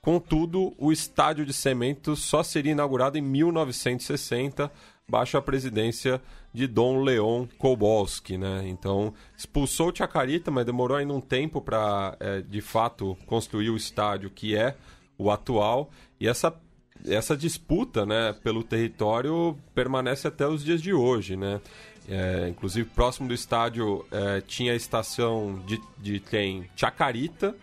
Contudo, 0.00 0.72
o 0.78 0.92
estádio 0.92 1.44
de 1.44 1.52
cimento 1.52 2.14
só 2.14 2.44
seria 2.44 2.70
inaugurado 2.70 3.18
em 3.18 3.22
1960, 3.22 4.70
baixo 5.08 5.36
a 5.36 5.42
presidência 5.42 6.20
de 6.52 6.66
Dom 6.66 7.02
Leon 7.02 7.46
Kobolski, 7.58 8.36
né? 8.36 8.62
Então, 8.66 9.14
expulsou 9.36 9.94
Chacarita, 9.94 10.50
mas 10.50 10.66
demorou 10.66 10.96
ainda 10.96 11.12
um 11.12 11.20
tempo 11.20 11.60
para, 11.60 12.16
de 12.48 12.60
fato, 12.60 13.16
construir 13.26 13.70
o 13.70 13.76
estádio 13.76 14.30
que 14.30 14.56
é 14.56 14.74
o 15.16 15.30
atual. 15.30 15.90
E 16.18 16.26
essa, 16.26 16.52
essa 17.06 17.36
disputa, 17.36 18.04
né, 18.04 18.34
pelo 18.42 18.64
território 18.64 19.56
permanece 19.74 20.26
até 20.26 20.46
os 20.46 20.64
dias 20.64 20.82
de 20.82 20.92
hoje, 20.92 21.36
né? 21.36 21.60
É, 22.08 22.48
inclusive, 22.48 22.88
próximo 22.88 23.28
do 23.28 23.34
estádio 23.34 24.04
é, 24.10 24.40
tinha 24.40 24.72
a 24.72 24.76
estação 24.76 25.62
de, 25.66 25.80
de 25.98 26.20
trem 26.20 26.68
Chacarita, 26.76 27.54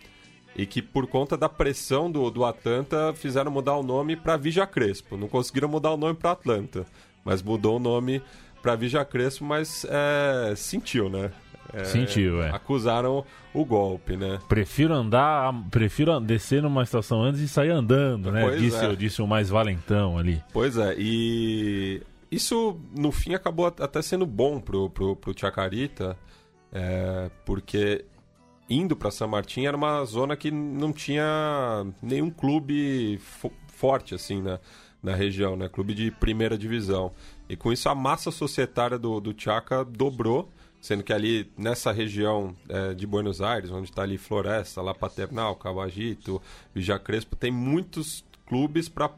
e 0.56 0.66
que 0.66 0.82
por 0.82 1.08
conta 1.08 1.36
da 1.36 1.50
pressão 1.50 2.12
do, 2.12 2.30
do 2.30 2.46
Atlanta 2.46 3.14
fizeram 3.16 3.52
mudar 3.52 3.76
o 3.76 3.84
nome 3.84 4.16
para 4.16 4.38
Vija 4.38 4.68
Crespo. 4.68 5.18
Não 5.18 5.28
conseguiram 5.28 5.68
mudar 5.68 5.92
o 5.92 5.98
nome 5.98 6.14
para 6.14 6.32
Atlanta, 6.32 6.86
mas 7.24 7.42
mudou 7.42 7.78
o 7.78 7.80
nome 7.80 8.22
para 8.62 8.76
Vija 8.76 9.04
Crespo, 9.06 9.44
mas 9.46 9.86
é, 9.90 10.54
sentiu, 10.56 11.10
né? 11.10 11.32
É, 11.74 11.86
Sentiu, 11.86 12.44
é. 12.44 12.50
Acusaram 12.52 13.26
o 13.54 13.66
golpe, 13.66 14.16
né? 14.16 14.38
Prefiro 14.48 14.94
andar, 14.94 15.52
prefiro 15.72 16.20
descer 16.20 16.62
numa 16.62 16.84
estação 16.84 17.24
antes 17.24 17.42
e 17.42 17.48
sair 17.48 17.70
andando, 17.72 18.32
né? 18.32 18.42
Pois 18.44 18.62
Disse, 18.62 18.86
é. 18.86 18.96
disse 18.96 19.22
o 19.22 19.28
mais 19.28 19.50
valentão 19.50 20.18
ali. 20.18 20.44
Pois 20.52 20.78
é, 20.78 20.94
e 20.98 22.02
isso 22.30 22.80
no 22.96 23.12
fim 23.12 23.34
acabou 23.34 23.66
at- 23.68 23.80
até 23.82 24.02
sendo 24.04 24.26
bom 24.26 24.60
pro, 24.60 24.90
pro, 24.90 25.16
pro 25.16 25.34
Chacarita, 25.36 26.16
é, 26.72 27.32
porque 27.46 28.06
indo 28.70 28.96
para 28.96 29.10
San 29.10 29.28
Martín 29.28 29.66
era 29.66 29.76
uma 29.76 30.04
zona 30.06 30.36
que 30.36 30.52
não 30.52 30.92
tinha 30.94 31.86
nenhum 32.04 32.30
clube 32.30 33.18
fo- 33.20 33.52
forte 33.68 34.14
assim 34.14 34.42
na, 34.44 34.60
na 35.04 35.14
região, 35.14 35.58
né? 35.58 35.68
Clube 35.68 35.94
de 35.94 36.10
primeira 36.10 36.58
divisão. 36.58 37.12
E 37.50 37.58
com 37.58 37.74
isso 37.74 37.90
a 37.90 37.94
massa 37.94 38.32
societária 38.32 38.98
do, 38.98 39.20
do 39.20 39.36
Chaca 39.38 39.84
dobrou, 39.84 40.50
sendo 40.80 41.04
que 41.04 41.12
ali 41.12 41.52
nessa 41.58 41.92
região 41.92 42.56
é, 42.70 42.94
de 42.94 43.06
Buenos 43.06 43.42
Aires, 43.42 43.70
onde 43.70 43.90
está 43.90 44.04
ali 44.04 44.18
Floresta, 44.18 44.82
lá 44.82 44.94
Paternal, 44.94 45.56
Cabagito, 45.58 46.42
Villa 46.74 46.98
Crespo, 46.98 47.36
tem 47.36 47.52
muitos 47.52 48.24
clubes 48.48 48.88
para 48.88 49.10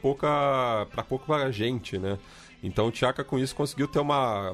pouca 0.00 0.86
para 0.90 1.02
pouca 1.02 1.50
gente, 1.50 1.98
né? 1.98 2.18
Então 2.62 2.86
o 2.86 2.94
Chaca 2.94 3.24
com 3.24 3.36
isso 3.36 3.54
conseguiu 3.54 3.88
ter 3.88 3.98
uma 3.98 4.52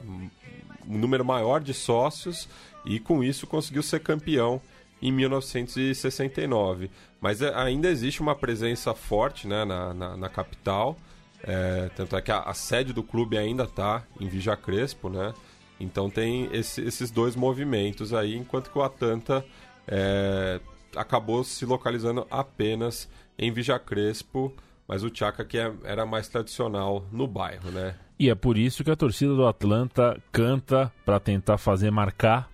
um 0.88 0.96
número 0.98 1.22
maior 1.22 1.60
de 1.60 1.74
sócios 1.74 2.48
e 2.86 2.98
com 2.98 3.22
isso 3.22 3.46
conseguiu 3.46 3.82
ser 3.82 4.00
campeão 4.00 4.60
em 5.00 5.12
1969. 5.12 6.90
Mas 7.20 7.42
é, 7.42 7.52
ainda 7.54 7.88
existe 7.88 8.20
uma 8.20 8.34
presença 8.34 8.94
forte 8.94 9.46
né, 9.46 9.64
na, 9.64 9.92
na, 9.94 10.16
na 10.16 10.28
capital. 10.28 10.96
É, 11.42 11.90
tanto 11.96 12.16
é 12.16 12.22
que 12.22 12.32
a, 12.32 12.40
a 12.40 12.54
sede 12.54 12.92
do 12.92 13.02
clube 13.02 13.36
ainda 13.38 13.64
está 13.64 14.02
em 14.20 14.28
Vija 14.28 14.56
Crespo, 14.56 15.08
né? 15.08 15.32
Então 15.80 16.10
tem 16.10 16.48
esse- 16.52 16.82
esses 16.82 17.10
dois 17.10 17.36
movimentos 17.36 18.12
aí, 18.12 18.36
enquanto 18.36 18.70
que 18.70 18.78
o 18.78 18.82
Atlanta 18.82 19.44
é, 19.86 20.60
acabou 20.96 21.44
se 21.44 21.64
localizando 21.64 22.26
apenas 22.30 23.08
em 23.38 23.52
Vija 23.52 23.78
Crespo, 23.78 24.52
mas 24.88 25.04
o 25.04 25.10
Chaca 25.14 25.44
que 25.44 25.56
é- 25.56 25.72
era 25.84 26.04
mais 26.04 26.28
tradicional 26.28 27.06
no 27.12 27.28
bairro, 27.28 27.70
né? 27.70 27.94
E 28.18 28.28
é 28.28 28.34
por 28.34 28.58
isso 28.58 28.82
que 28.82 28.90
a 28.90 28.96
torcida 28.96 29.32
do 29.32 29.46
Atlanta 29.46 30.20
canta 30.32 30.92
para 31.04 31.20
tentar 31.20 31.56
fazer 31.56 31.92
marcar 31.92 32.50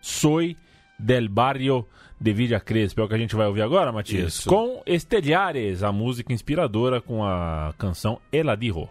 Soy 0.00 0.56
del 0.98 1.28
Barrio 1.28 1.86
de 2.20 2.32
Villa 2.32 2.60
Crespo. 2.60 3.00
É 3.00 3.04
o 3.04 3.08
que 3.08 3.14
a 3.14 3.18
gente 3.18 3.36
vai 3.36 3.46
ouvir 3.46 3.62
agora, 3.62 3.92
Matias? 3.92 4.34
Isso. 4.34 4.48
Com 4.48 4.82
Estelares, 4.86 5.82
a 5.82 5.92
música 5.92 6.32
inspiradora 6.32 7.00
com 7.00 7.24
a 7.24 7.74
canção 7.78 8.20
Ela 8.32 8.56
Dijo. 8.56 8.88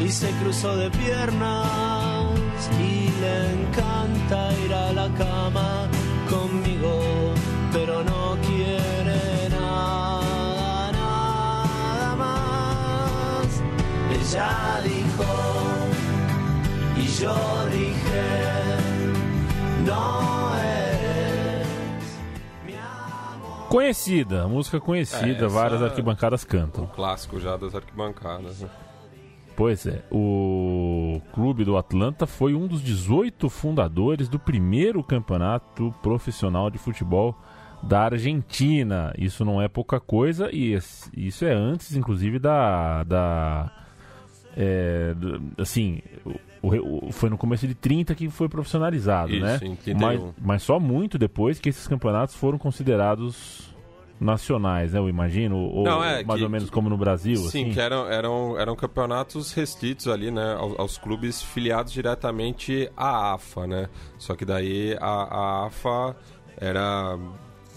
Y 0.00 0.08
se 0.10 0.28
cruzó 0.42 0.76
de 0.76 0.90
piernas 0.90 2.68
y 2.80 3.08
le 3.20 3.52
encanta 3.52 4.52
ir 4.64 4.74
a 4.74 4.92
la 4.92 5.08
cama 5.14 5.88
conmigo, 6.28 7.32
pero 7.72 8.02
no 8.02 8.36
quiere 8.42 9.48
nada, 9.50 10.90
nada 10.92 12.16
más. 12.16 13.46
Ella 14.20 14.80
dijo 14.82 15.24
y 16.96 17.06
yo 17.20 17.55
Conhecida, 23.76 24.48
música 24.48 24.80
conhecida, 24.80 25.44
É, 25.44 25.48
várias 25.48 25.82
arquibancadas 25.82 26.44
cantam. 26.44 26.84
Um 26.84 26.86
clássico 26.86 27.38
já 27.38 27.58
das 27.58 27.74
arquibancadas. 27.74 28.60
Né? 28.60 28.70
Pois 29.54 29.84
é, 29.86 30.02
o 30.10 31.20
clube 31.34 31.62
do 31.62 31.76
Atlanta 31.76 32.26
foi 32.26 32.54
um 32.54 32.66
dos 32.66 32.80
18 32.82 33.50
fundadores 33.50 34.30
do 34.30 34.38
primeiro 34.38 35.02
campeonato 35.04 35.94
profissional 36.02 36.70
de 36.70 36.78
futebol 36.78 37.34
da 37.82 38.04
Argentina. 38.04 39.12
Isso 39.18 39.44
não 39.44 39.60
é 39.60 39.68
pouca 39.68 40.00
coisa 40.00 40.48
e 40.50 40.72
isso 41.14 41.44
é 41.44 41.52
antes, 41.52 41.94
inclusive, 41.94 42.38
da. 42.38 43.04
da 43.04 43.70
é, 44.56 45.14
assim, 45.58 46.00
o- 46.62 47.08
o- 47.08 47.12
foi 47.12 47.28
no 47.28 47.36
começo 47.36 47.68
de 47.68 47.74
30 47.74 48.14
que 48.14 48.30
foi 48.30 48.48
profissionalizado, 48.48 49.30
Isso, 49.34 49.44
né? 49.44 49.56
em 49.62 49.76
31. 49.76 49.98
Mas, 50.00 50.34
mas 50.40 50.62
só 50.62 50.80
muito 50.80 51.18
depois 51.18 51.60
que 51.60 51.68
esses 51.68 51.86
campeonatos 51.86 52.34
foram 52.34 52.56
considerados 52.56 53.65
nacionais, 54.18 54.92
né? 54.92 54.98
Eu 54.98 55.08
imagino, 55.08 55.56
ou 55.58 55.84
Não, 55.84 56.02
é 56.02 56.24
mais 56.24 56.38
que- 56.38 56.44
ou 56.44 56.50
menos 56.50 56.68
que- 56.68 56.74
como 56.74 56.88
no 56.88 56.96
Brasil, 56.96 57.36
Sim, 57.36 57.46
assim. 57.64 57.70
que 57.72 57.80
eram, 57.80 58.06
eram, 58.10 58.58
eram 58.58 58.74
campeonatos 58.74 59.52
restritos 59.52 60.08
ali, 60.08 60.30
né, 60.30 60.54
aos, 60.54 60.78
aos 60.78 60.98
clubes 60.98 61.42
filiados 61.42 61.92
diretamente 61.92 62.90
à 62.96 63.34
AFA, 63.34 63.66
né? 63.66 63.88
Só 64.18 64.34
que 64.34 64.44
daí 64.44 64.96
a, 65.00 65.06
a 65.06 65.66
AFA 65.66 66.16
era 66.56 67.18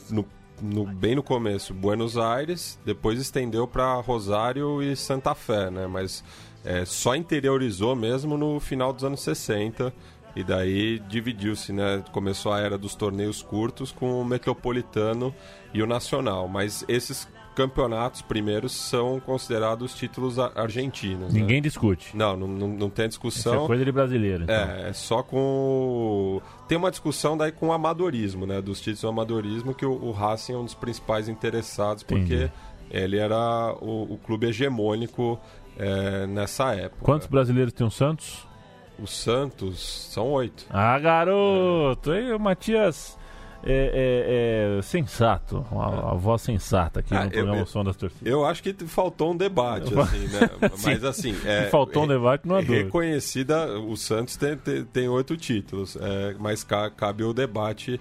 no, 0.09 0.25
no- 0.61 0.85
bem 0.85 1.15
no 1.15 1.23
começo 1.23 1.73
Buenos 1.73 2.17
Aires, 2.17 2.79
depois 2.85 3.19
estendeu 3.19 3.67
para 3.67 3.93
Rosário 3.95 4.81
e 4.81 4.95
Santa 4.95 5.35
Fé, 5.35 5.69
né? 5.69 5.87
Mas 5.87 6.23
é, 6.63 6.83
só 6.85 7.15
interiorizou 7.15 7.95
mesmo 7.95 8.37
no 8.37 8.59
final 8.59 8.91
dos 8.93 9.03
anos 9.03 9.21
60 9.21 9.93
e 10.35 10.43
daí 10.43 10.99
dividiu-se, 10.99 11.73
né? 11.73 12.03
Começou 12.11 12.51
a 12.53 12.59
era 12.59 12.77
dos 12.77 12.95
torneios 12.95 13.41
curtos 13.41 13.91
com 13.91 14.21
o 14.21 14.25
Metropolitano 14.25 15.33
e 15.73 15.81
o 15.81 15.87
Nacional, 15.87 16.47
mas 16.47 16.85
esses 16.87 17.27
campeonatos 17.55 18.21
primeiros 18.21 18.71
são 18.71 19.19
considerados 19.19 19.93
títulos 19.93 20.39
argentinos. 20.39 21.33
né? 21.33 21.41
Ninguém 21.41 21.61
discute. 21.61 22.15
Não, 22.15 22.37
não, 22.37 22.47
não, 22.47 22.67
não 22.69 22.89
tem 22.89 22.89
Isso 22.89 23.01
é 23.01 23.07
discussão. 23.09 23.67
coisa 23.67 23.83
de 23.83 23.91
brasileiro. 23.91 24.43
Então. 24.43 24.55
É, 24.55 24.89
é 24.89 24.93
só 24.93 25.21
com. 25.21 26.41
Tem 26.67 26.77
uma 26.77 26.89
discussão 26.89 27.35
daí 27.35 27.51
com 27.51 27.67
o 27.67 27.73
amadorismo, 27.73 28.45
né? 28.45 28.61
Dos 28.61 28.79
títulos 28.79 29.01
do 29.01 29.09
amadorismo, 29.09 29.73
que 29.73 29.85
o, 29.85 29.91
o 29.91 30.11
Racing 30.11 30.53
é 30.53 30.57
um 30.57 30.63
dos 30.63 30.73
principais 30.73 31.27
interessados, 31.27 32.01
porque 32.03 32.35
Entendi. 32.35 32.51
ele 32.91 33.17
era 33.17 33.75
o, 33.81 34.13
o 34.13 34.17
clube 34.23 34.47
hegemônico 34.47 35.37
é, 35.77 36.27
nessa 36.27 36.73
época. 36.75 37.03
Quantos 37.03 37.27
brasileiros 37.27 37.73
tem 37.73 37.85
o 37.85 37.91
Santos? 37.91 38.47
O 39.01 39.07
Santos 39.07 39.79
são 40.11 40.27
oito. 40.31 40.65
Ah, 40.69 40.97
garoto! 40.99 42.11
Aí, 42.11 42.31
o 42.33 42.39
Matias 42.39 43.17
é, 43.63 44.75
é- 44.75 44.77
é 44.79 44.81
sensato, 44.81 45.65
a, 45.71 46.11
a 46.11 46.13
voz 46.15 46.41
sensata 46.41 47.01
aqui 47.01 47.13
Ah, 47.13 47.19
no 47.21 47.25
eu- 47.27 47.31
programa 47.31 47.57
eu- 47.59 47.65
Som 47.65 47.83
das 47.83 47.95
Torcidas. 47.97 48.25
Eu 48.25 48.45
acho 48.45 48.63
que 48.63 48.73
faltou 48.85 49.31
um 49.33 49.37
debate, 49.37 49.97
assim, 49.99 50.27
né? 50.27 50.49
Mas 50.83 51.03
assim. 51.03 51.35
É, 51.45 51.65
Se 51.65 51.69
faltou 51.71 52.03
um 52.03 52.07
debate, 52.07 52.47
não 52.47 52.55
há 52.55 52.61
dúvida. 52.61 52.83
Reconhecida, 52.83 53.79
o 53.79 53.95
Santos 53.97 54.35
tem, 54.37 54.55
tem, 54.57 54.83
tem 54.85 55.07
oito 55.09 55.35
títulos, 55.35 55.97
é, 55.99 56.35
mas 56.39 56.63
ca- 56.63 56.89
cabe 56.89 57.23
o 57.23 57.33
debate, 57.33 57.99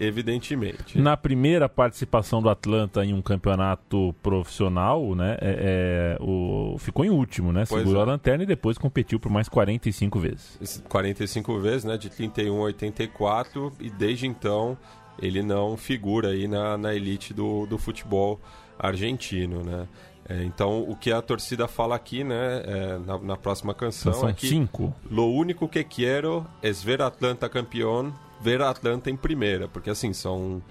evidentemente. 0.00 0.98
Na 0.98 1.16
primeira 1.16 1.68
participação 1.68 2.40
do 2.40 2.48
Atlanta 2.48 3.04
em 3.04 3.12
um 3.12 3.20
campeonato 3.20 4.14
profissional, 4.22 5.14
né, 5.14 5.36
é- 5.40 6.16
é, 6.18 6.22
o, 6.22 6.76
ficou 6.78 7.04
em 7.04 7.10
último, 7.10 7.52
né? 7.52 7.64
Pois 7.68 7.82
Segurou 7.82 8.00
é. 8.00 8.04
a 8.04 8.06
lanterna 8.06 8.44
e 8.44 8.46
depois 8.46 8.78
competiu 8.78 9.20
por 9.20 9.30
mais 9.30 9.48
45 9.48 10.18
vezes. 10.18 10.58
Esse 10.60 10.82
45 10.82 11.60
vezes, 11.60 11.84
né? 11.84 11.98
De 11.98 12.08
31 12.08 12.56
a 12.56 12.62
84, 12.62 13.72
e 13.78 13.90
desde 13.90 14.26
então 14.26 14.78
ele 15.20 15.42
não 15.42 15.76
figura 15.76 16.28
aí 16.28 16.48
na, 16.48 16.78
na 16.78 16.94
elite 16.94 17.34
do, 17.34 17.66
do 17.66 17.76
futebol 17.76 18.40
argentino, 18.78 19.62
né? 19.62 19.86
É, 20.28 20.44
então, 20.44 20.88
o 20.88 20.94
que 20.94 21.12
a 21.12 21.20
torcida 21.20 21.66
fala 21.66 21.96
aqui, 21.96 22.22
né, 22.22 22.62
é, 22.64 22.98
na, 22.98 23.18
na 23.18 23.36
próxima 23.36 23.74
canção 23.74 24.12
São 24.12 24.28
é 24.28 24.32
que 24.32 24.46
cinco. 24.46 24.94
Lo 25.10 25.26
único 25.26 25.68
que 25.68 25.82
quiero 25.82 26.46
es 26.62 26.84
ver 26.84 27.02
Atlanta 27.02 27.48
campeão, 27.48 28.14
ver 28.40 28.62
Atlanta 28.62 29.10
em 29.10 29.16
primeira, 29.16 29.68
porque 29.68 29.90
assim, 29.90 30.12
são 30.12 30.62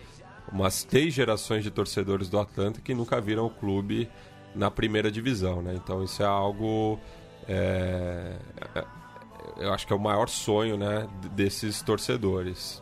umas 0.51 0.83
três 0.83 1.13
gerações 1.13 1.63
de 1.63 1.69
torcedores 1.71 2.29
do 2.29 2.39
Atlanta 2.39 2.81
que 2.81 2.93
nunca 2.93 3.21
viram 3.21 3.45
o 3.45 3.49
clube 3.49 4.09
na 4.55 4.71
primeira 4.71 5.11
divisão, 5.11 5.61
né? 5.61 5.73
Então 5.75 6.03
isso 6.03 6.23
é 6.23 6.25
algo 6.25 6.99
é, 7.47 8.35
é- 8.75 8.85
eu 9.57 9.73
acho 9.73 9.85
que 9.85 9.93
é 9.93 9.95
o 9.95 9.99
maior 9.99 10.29
sonho, 10.29 10.77
né, 10.77 11.07
desses 11.33 11.81
torcedores. 11.81 12.81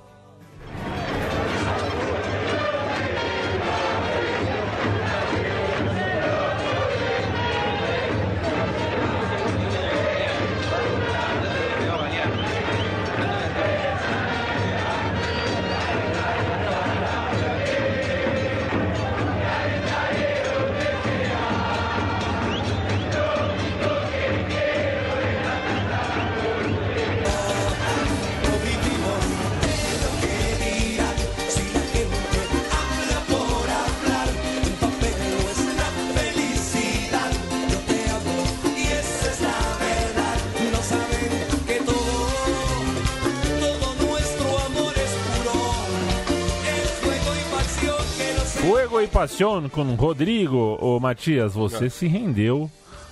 Passion 49.37 49.69
com 49.69 49.93
Rodrigo. 49.93 50.79
Ô, 50.81 50.99
Matias, 50.99 51.53
você 51.53 51.91
se 51.91 52.07
rendeu 52.07 52.71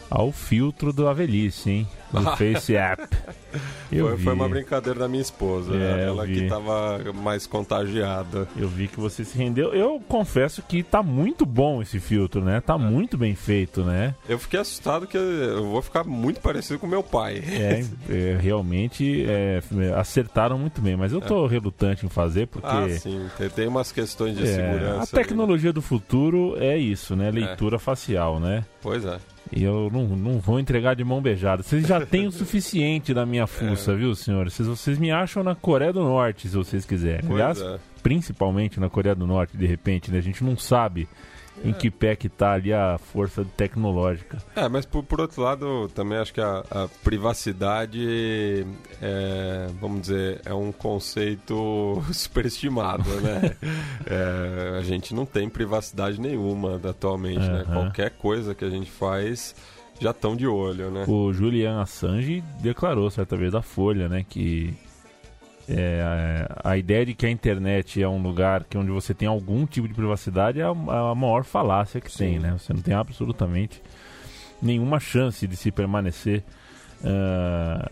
ao 0.09 0.31
filtro 0.31 0.91
da 0.91 1.13
velhice, 1.13 1.69
hein? 1.69 1.87
Do 2.11 2.23
Face 2.35 2.75
App. 2.75 3.04
Eu 3.97 4.07
Foi, 4.07 4.15
vi. 4.17 4.23
foi 4.23 4.33
uma 4.33 4.49
brincadeira 4.49 4.99
da 4.99 5.07
minha 5.07 5.21
esposa, 5.21 5.75
É, 5.75 6.05
ela 6.07 6.25
que 6.25 6.43
estava 6.43 6.99
mais 7.13 7.47
contagiada. 7.47 8.47
Eu 8.57 8.67
vi 8.67 8.87
que 8.87 8.99
você 8.99 9.23
se 9.23 9.37
rendeu. 9.37 9.73
Eu 9.73 10.01
confesso 10.07 10.61
que 10.61 10.83
tá 10.83 11.01
muito 11.01 11.45
bom 11.45 11.81
esse 11.81 11.99
filtro, 11.99 12.43
né? 12.43 12.61
Tá 12.61 12.77
muito 12.77 13.17
bem 13.17 13.35
feito, 13.35 13.83
né? 13.83 14.15
Eu 14.27 14.37
fiquei 14.39 14.59
assustado 14.59 15.07
que 15.07 15.17
eu 15.17 15.65
vou 15.65 15.81
ficar 15.81 16.03
muito 16.03 16.39
parecido 16.39 16.79
com 16.79 16.87
meu 16.87 17.03
pai. 17.03 17.41
É, 17.47 17.85
é, 18.09 18.37
realmente 18.39 19.25
é, 19.27 19.61
acertaram 19.95 20.57
muito 20.57 20.81
bem, 20.81 20.95
mas 20.95 21.11
eu 21.11 21.21
tô 21.21 21.47
relutante 21.47 22.05
em 22.05 22.09
fazer 22.09 22.47
porque 22.47 22.67
Ah, 22.67 22.87
sim, 22.89 23.27
tem, 23.37 23.49
tem 23.49 23.67
umas 23.67 23.91
questões 23.91 24.35
de 24.37 24.43
é, 24.43 24.47
segurança. 24.47 24.95
a 24.97 25.01
ali, 25.01 25.11
tecnologia 25.11 25.71
do 25.73 25.81
futuro 25.81 26.55
é 26.59 26.77
isso, 26.77 27.15
né? 27.15 27.31
Leitura 27.31 27.79
facial, 27.79 28.39
né? 28.39 28.65
Pois 28.81 29.05
é. 29.05 29.17
E 29.51 29.63
eu 29.63 29.89
não, 29.91 30.07
não 30.07 30.39
vou 30.39 30.59
entregar 30.59 30.95
de 30.95 31.03
mão 31.03 31.21
beijada. 31.21 31.61
Vocês 31.63 31.85
já 31.87 32.03
têm 32.05 32.27
o 32.27 32.31
suficiente 32.31 33.13
da 33.13 33.25
minha 33.25 33.45
fuça, 33.47 33.91
É. 33.91 33.95
viu, 33.95 34.15
senhores? 34.15 34.53
Vocês, 34.53 34.67
vocês 34.67 34.97
me 34.97 35.11
acham 35.11 35.43
na 35.43 35.53
Coreia 35.55 35.93
do 35.93 36.03
Norte, 36.03 36.47
se 36.47 36.55
vocês 36.55 36.85
quiserem. 36.85 37.29
Aliás, 37.31 37.61
é. 37.61 37.77
principalmente 38.01 38.79
na 38.79 38.89
Coreia 38.89 39.15
do 39.15 39.27
Norte, 39.27 39.55
de 39.55 39.65
repente, 39.65 40.11
né? 40.11 40.17
A 40.17 40.21
gente 40.21 40.43
não 40.43 40.57
sabe 40.57 41.07
em 41.63 41.73
que 41.73 41.89
pé 41.89 42.15
que 42.15 42.29
tá 42.29 42.53
ali 42.53 42.73
a 42.73 42.97
força 42.97 43.45
tecnológica. 43.55 44.37
É, 44.55 44.67
mas 44.67 44.85
por, 44.85 45.03
por 45.03 45.21
outro 45.21 45.41
lado, 45.41 45.89
também 45.89 46.17
acho 46.17 46.33
que 46.33 46.41
a, 46.41 46.63
a 46.69 46.87
privacidade, 47.03 48.65
é, 49.01 49.67
vamos 49.79 50.01
dizer, 50.01 50.41
é 50.45 50.53
um 50.53 50.71
conceito 50.71 52.03
superestimado, 52.11 53.09
né? 53.21 53.55
É, 54.07 54.77
a 54.77 54.81
gente 54.83 55.15
não 55.15 55.25
tem 55.25 55.49
privacidade 55.49 56.21
nenhuma 56.21 56.79
atualmente, 56.87 57.39
né? 57.39 57.63
Qualquer 57.65 58.11
coisa 58.11 58.53
que 58.53 58.63
a 58.63 58.69
gente 58.69 58.89
faz, 58.91 59.55
já 59.99 60.11
estão 60.11 60.35
de 60.35 60.45
olho, 60.45 60.91
né? 60.91 61.05
O 61.07 61.33
Julian 61.33 61.81
Assange 61.81 62.43
declarou 62.61 63.09
certa 63.09 63.35
vez 63.35 63.55
à 63.55 63.61
Folha, 63.61 64.07
né, 64.07 64.23
que 64.27 64.75
É, 65.67 66.47
a 66.63 66.77
ideia 66.77 67.05
de 67.05 67.13
que 67.15 67.25
a 67.25 67.29
internet 67.29 68.01
é 68.01 68.07
um 68.07 68.21
lugar 68.21 68.63
que 68.65 68.77
onde 68.77 68.91
você 68.91 69.13
tem 69.13 69.27
algum 69.27 69.65
tipo 69.65 69.87
de 69.87 69.93
privacidade 69.93 70.59
é 70.59 70.63
a, 70.63 70.69
a 70.69 71.15
maior 71.15 71.43
falácia 71.43 71.99
que 71.99 72.15
tem, 72.15 72.37
né? 72.39 72.55
Você 72.57 72.71
não 72.73 72.81
tem 72.81 72.93
absolutamente 72.93 73.81
nenhuma 74.61 74.99
chance 74.99 75.47
de 75.47 75.55
se 75.55 75.71
permanecer 75.71 76.43
ah, 77.03 77.91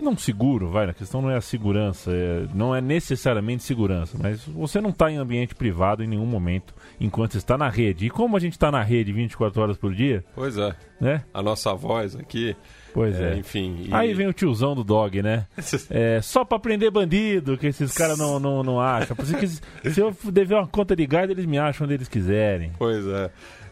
não 0.00 0.16
seguro, 0.16 0.68
vai, 0.68 0.90
a 0.90 0.92
questão 0.92 1.22
não 1.22 1.30
é 1.30 1.36
a 1.36 1.40
segurança, 1.40 2.10
é- 2.10 2.46
não 2.52 2.74
é 2.74 2.80
necessariamente 2.80 3.62
segurança, 3.62 4.18
mas 4.20 4.44
você 4.44 4.80
não 4.80 4.90
está 4.90 5.08
em 5.10 5.16
ambiente 5.16 5.54
privado 5.54 6.02
em 6.02 6.08
nenhum 6.08 6.26
momento 6.26 6.74
enquanto 7.00 7.36
está 7.36 7.56
na 7.56 7.68
rede. 7.68 8.06
E 8.06 8.10
como 8.10 8.36
a 8.36 8.40
gente 8.40 8.54
está 8.54 8.70
na 8.72 8.82
rede 8.82 9.12
24 9.12 9.62
horas 9.62 9.76
por 9.76 9.94
dia, 9.94 10.24
Pois 10.34 10.56
é. 10.58 10.74
né? 11.00 11.22
A 11.32 11.40
nossa 11.40 11.72
voz 11.74 12.16
aqui. 12.16 12.56
Pois 12.92 13.18
é, 13.20 13.32
é. 13.34 13.36
Enfim. 13.36 13.86
e- 13.88 13.94
Aí 13.94 14.12
vem 14.14 14.26
o 14.26 14.32
tiozão 14.32 14.74
do 14.74 14.84
dog, 14.84 15.22
né? 15.22 15.46
É, 15.90 16.20
só 16.22 16.44
pra 16.44 16.58
prender 16.58 16.90
bandido, 16.90 17.56
que 17.56 17.66
esses 17.66 17.92
caras 17.92 18.18
não, 18.18 18.38
não, 18.38 18.62
não 18.62 18.80
acham. 18.80 19.14
Por 19.16 19.24
isso 19.24 19.36
que 19.36 19.90
se 19.90 20.00
eu 20.00 20.14
dever 20.30 20.54
uma 20.56 20.66
conta 20.66 20.94
de 20.96 21.06
gás, 21.06 21.28
eles 21.30 21.46
me 21.46 21.58
acham 21.58 21.84
onde 21.84 21.94
eles 21.94 22.08
quiserem. 22.08 22.72
Pois 22.78 23.06
é. 23.06 23.30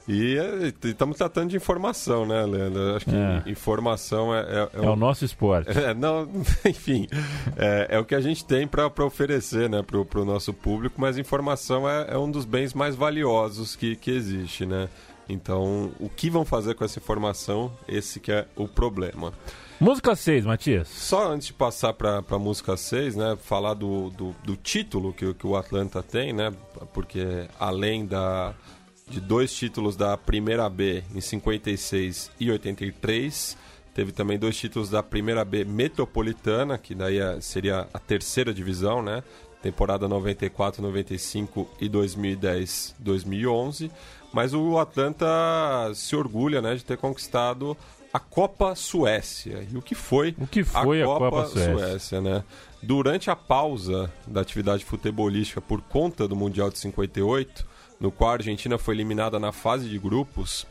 E 0.08 0.36
estamos 0.82 1.16
tratando 1.16 1.50
de 1.50 1.56
informação, 1.56 2.26
né, 2.26 2.44
Leandro? 2.44 2.96
Acho 2.96 3.04
que 3.04 3.14
É. 3.14 3.42
informação 3.46 4.34
é, 4.34 4.40
é, 4.40 4.68
É 4.84 4.88
o 4.90 4.96
nosso 4.96 5.24
esporte. 5.24 5.70
É, 5.78 5.94
não, 5.94 6.28
enfim, 6.66 7.06
é, 7.56 7.86
é 7.90 7.98
o 7.98 8.04
que 8.04 8.14
a 8.14 8.20
gente 8.20 8.44
tem 8.44 8.66
para 8.66 8.86
oferecer 9.04 9.68
né, 9.70 9.82
para 9.82 10.20
o 10.20 10.24
nosso 10.24 10.52
público, 10.52 10.96
mas 11.00 11.16
informação 11.16 11.88
é, 11.88 12.06
é 12.14 12.18
um 12.18 12.28
dos 12.30 12.44
bens 12.44 12.74
mais 12.74 12.96
valiosos 12.96 13.76
que, 13.76 13.94
que 13.94 14.10
existe, 14.10 14.66
né? 14.66 14.88
Então, 15.32 15.92
o 16.00 16.08
que 16.08 16.28
vão 16.28 16.44
fazer 16.44 16.74
com 16.74 16.84
essa 16.84 16.98
informação, 16.98 17.72
esse 17.86 18.18
que 18.18 18.32
é 18.32 18.46
o 18.56 18.66
problema. 18.66 19.32
Música 19.78 20.14
6, 20.14 20.44
Matias. 20.44 20.88
Só 20.88 21.30
antes 21.32 21.46
de 21.46 21.52
passar 21.54 21.92
para 21.94 22.22
a 22.28 22.38
música 22.38 22.76
6, 22.76 23.16
né, 23.16 23.38
falar 23.42 23.74
do, 23.74 24.10
do, 24.10 24.34
do 24.44 24.56
título 24.56 25.12
que, 25.12 25.24
o- 25.24 25.34
que 25.34 25.46
o 25.46 25.56
Atlanta 25.56 26.02
tem, 26.02 26.32
né? 26.32 26.52
Porque 26.92 27.46
além 27.58 28.04
da, 28.04 28.52
de 29.08 29.20
dois 29.20 29.52
títulos 29.54 29.96
da 29.96 30.16
Primeira 30.18 30.68
B 30.68 31.02
em 31.14 31.20
56 31.20 32.30
e 32.38 32.50
83, 32.50 33.56
teve 33.94 34.12
também 34.12 34.38
dois 34.38 34.56
títulos 34.56 34.90
da 34.90 35.02
Primeira 35.02 35.44
B 35.46 35.64
Metropolitana, 35.64 36.76
que 36.76 36.94
daí 36.94 37.18
é- 37.18 37.40
seria 37.40 37.86
a 37.94 37.98
terceira 37.98 38.52
divisão, 38.52 39.00
né? 39.02 39.22
Temporada 39.62 40.06
94, 40.08 40.82
95 40.82 41.68
e 41.80 41.88
2010, 41.88 42.94
2011. 42.98 43.90
Mas 44.32 44.54
o 44.54 44.78
Atlanta 44.78 45.26
se 45.94 46.14
orgulha, 46.14 46.62
né, 46.62 46.74
de 46.74 46.84
ter 46.84 46.96
conquistado 46.96 47.76
a 48.12 48.18
Copa 48.18 48.74
Suécia. 48.74 49.66
E 49.70 49.76
o 49.76 49.82
que 49.82 49.94
foi, 49.94 50.34
O 50.38 50.46
que 50.46 50.64
foi 50.64 51.02
a 51.02 51.06
Copa 51.06 51.46
Suécia? 51.46 51.76
Suécia, 51.76 52.20
né? 52.20 52.44
Durante 52.82 53.30
a 53.30 53.36
pausa 53.36 54.10
da 54.26 54.40
atividade 54.40 54.84
futebolística 54.84 55.60
por 55.60 55.80
conta 55.82 56.26
do 56.26 56.34
Mundial 56.34 56.70
de 56.70 56.78
58, 56.78 57.66
no 58.00 58.10
qual 58.10 58.30
a 58.30 58.34
Argentina 58.34 58.78
foi 58.78 58.94
eliminada 58.94 59.38
na 59.38 59.52
fase 59.52 59.88
de 59.88 59.98
grupos, 59.98 60.66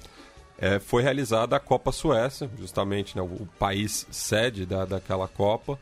eh, 0.58 0.80
foi 0.80 1.04
realizada 1.04 1.56
a 1.56 1.60
Copa 1.60 1.92
Suécia, 1.92 2.50
justamente 2.58 3.16
né, 3.16 3.22
o, 3.22 3.26
o 3.26 3.50
país 3.60 4.08
sede 4.10 4.66
da, 4.66 4.86
daquela 4.86 5.28
Copa, 5.28 5.80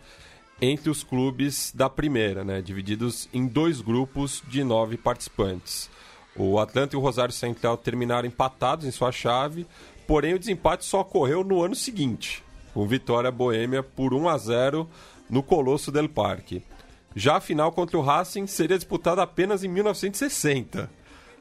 entre 0.61 0.89
os 0.89 1.03
clubes 1.03 1.71
da 1.73 1.89
primeira, 1.89 2.43
né, 2.43 2.61
divididos 2.61 3.29
em 3.33 3.47
dois 3.47 3.79
grupos 3.79 4.43
de 4.47 4.63
nove 4.63 4.97
participantes. 4.97 5.89
O 6.37 6.59
Atlanta 6.59 6.95
e 6.95 6.97
o 6.97 7.01
Rosário 7.01 7.33
Central 7.33 7.77
terminaram 7.77 8.27
empatados 8.27 8.85
em 8.85 8.91
sua 8.91 9.11
chave, 9.11 9.65
porém 10.05 10.35
o 10.35 10.39
desempate 10.39 10.85
só 10.85 11.01
ocorreu 11.01 11.43
no 11.43 11.63
ano 11.63 11.73
seguinte, 11.73 12.43
com 12.73 12.87
vitória 12.87 13.31
boêmia 13.31 13.81
por 13.81 14.13
1 14.13 14.29
a 14.29 14.37
0 14.37 14.87
no 15.29 15.41
Colosso 15.41 15.91
del 15.91 16.07
Parque. 16.07 16.61
Já 17.15 17.37
a 17.37 17.41
final 17.41 17.71
contra 17.71 17.97
o 17.97 18.01
Racing 18.01 18.45
seria 18.45 18.77
disputada 18.77 19.23
apenas 19.23 19.63
em 19.63 19.67
1960, 19.67 20.89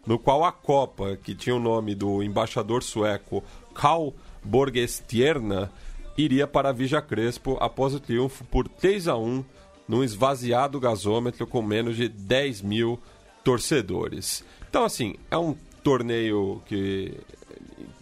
no 0.07 0.19
qual 0.19 0.45
a 0.45 0.51
Copa, 0.51 1.19
que 1.23 1.35
tinha 1.35 1.55
o 1.55 1.61
nome 1.61 1.95
do 1.95 2.23
embaixador 2.23 2.83
sueco 2.83 3.45
Karl 3.75 4.15
Borgestierna, 4.43 5.71
iria 6.17 6.47
para 6.47 6.73
Vija 6.73 7.03
Crespo 7.03 7.59
após 7.61 7.93
o 7.93 8.01
triunfo 8.01 8.45
por 8.45 8.67
3 8.67 9.09
a 9.09 9.17
1 9.17 9.45
num 9.87 10.03
esvaziado 10.03 10.81
gasômetro 10.81 11.47
com 11.47 11.61
menos 11.61 11.97
de 11.97 12.09
10 12.09 12.63
mil 12.63 12.99
torcedores. 13.45 14.43
Então, 14.69 14.85
assim, 14.85 15.15
é 15.31 15.37
um 15.39 15.55
torneio 15.83 16.63
que 16.67 17.15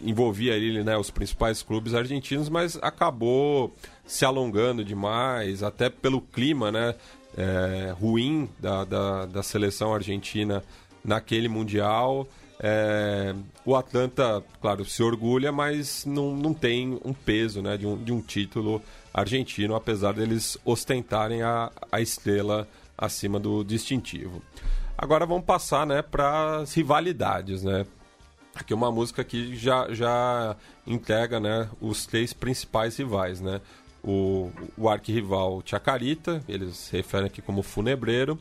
envolvia 0.03 0.55
ali, 0.55 0.83
né, 0.83 0.96
os 0.96 1.11
principais 1.11 1.62
clubes 1.62 1.94
argentinos, 1.94 2.48
mas 2.48 2.79
acabou 2.83 3.74
se 4.07 4.24
alongando 4.24 4.85
demais, 4.85 5.62
até 5.62 5.88
pelo 5.88 6.20
clima 6.20 6.70
né, 6.70 6.94
é, 7.37 7.94
ruim 7.98 8.48
da, 8.59 8.85
da, 8.85 9.27
da 9.27 9.42
seleção 9.42 9.94
argentina 9.94 10.62
naquele 11.05 11.48
Mundial. 11.48 12.29
É, 12.61 13.35
o 13.64 13.74
Atlanta, 13.74 14.42
claro, 14.61 14.85
se 14.85 15.03
orgulha, 15.03 15.50
mas 15.50 16.05
não, 16.05 16.35
não 16.35 16.55
tem 16.55 16.98
um 17.05 17.12
peso 17.12 17.61
né, 17.61 17.77
de, 17.77 17.87
um, 17.87 17.96
de 17.96 18.12
um 18.12 18.20
título 18.20 18.81
argentino, 19.12 19.74
apesar 19.74 20.12
deles 20.12 20.57
ostentarem 20.64 21.42
a, 21.42 21.70
a 21.90 22.00
estrela 22.00 22.68
acima 22.96 23.40
do 23.40 23.64
distintivo. 23.64 24.42
Agora 24.96 25.26
vamos 25.26 25.44
passar 25.44 25.87
né, 25.87 26.02
para 26.02 26.59
as 26.59 26.72
rivalidades. 26.74 27.62
Né? 27.62 27.87
Aqui 28.54 28.72
é 28.72 28.76
uma 28.76 28.90
música 28.90 29.24
que 29.24 29.57
já, 29.57 29.92
já 29.92 30.57
entrega 30.87 31.40
né, 31.40 31.68
os 31.80 32.07
três 32.07 32.33
principais 32.33 32.96
rivais. 32.96 33.40
Né? 33.40 33.61
O, 34.02 34.50
o 34.76 34.88
arquirrival 34.88 35.62
Chacarita, 35.64 36.42
eles 36.48 36.90
referem 36.90 37.26
aqui 37.26 37.42
como 37.42 37.62
Funebreiro, 37.62 38.38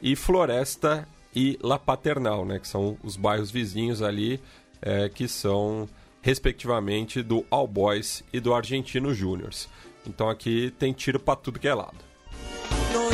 e 0.00 0.14
Floresta 0.14 1.08
e 1.34 1.58
La 1.62 1.78
Paternal, 1.78 2.44
né, 2.44 2.58
que 2.58 2.68
são 2.68 2.96
os 3.02 3.16
bairros 3.16 3.50
vizinhos 3.50 4.00
ali, 4.02 4.40
é, 4.80 5.08
que 5.08 5.26
são 5.26 5.88
respectivamente 6.22 7.22
do 7.22 7.44
All 7.50 7.66
Boys 7.66 8.22
e 8.32 8.40
do 8.40 8.54
Argentino 8.54 9.12
Júniors. 9.12 9.68
Então 10.06 10.28
aqui 10.28 10.72
tem 10.78 10.92
tiro 10.92 11.18
para 11.18 11.36
tudo 11.36 11.58
que 11.58 11.68
é 11.68 11.74
lado. 11.74 11.98
No 12.92 13.12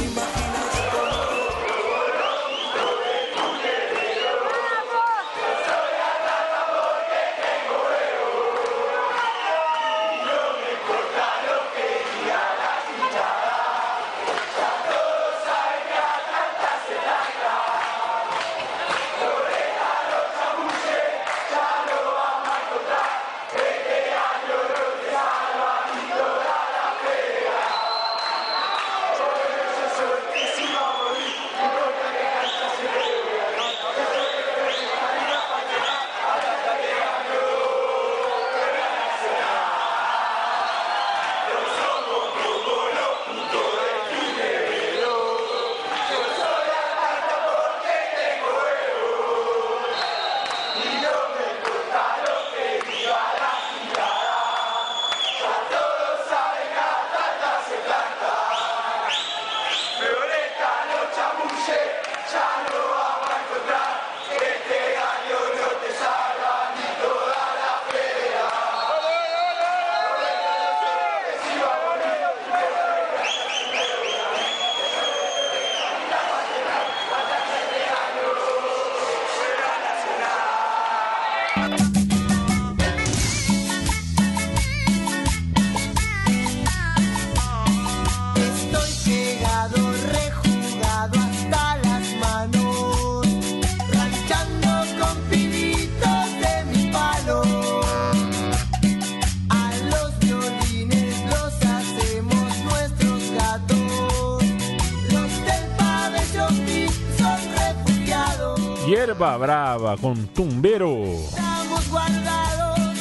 Brava 109.24 109.96
com 109.96 110.14
Tumbeiro. 110.14 111.02
Estamos 111.14 111.88
guardados, 111.88 112.98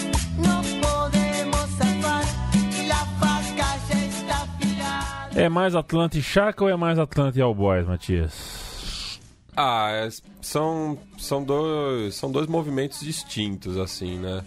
podemos 0.82 1.70
faca 3.20 3.94
está 3.94 4.44
afilada. 4.44 5.42
É 5.42 5.50
mais 5.50 5.76
Atlanta 5.76 6.18
e 6.18 6.24
Chaca 6.24 6.64
ou 6.64 6.70
é 6.70 6.78
mais 6.78 6.98
Atlanta 6.98 7.38
e 7.38 7.42
All 7.42 7.54
Boys, 7.54 7.86
Matias? 7.86 9.20
Ah, 9.56 9.90
é- 9.92 10.10
são, 10.42 10.98
são, 11.18 11.44
dois, 11.44 12.16
são 12.16 12.32
dois 12.32 12.48
movimentos 12.48 13.02
distintos, 13.02 13.78
assim, 13.78 14.18
né? 14.18 14.44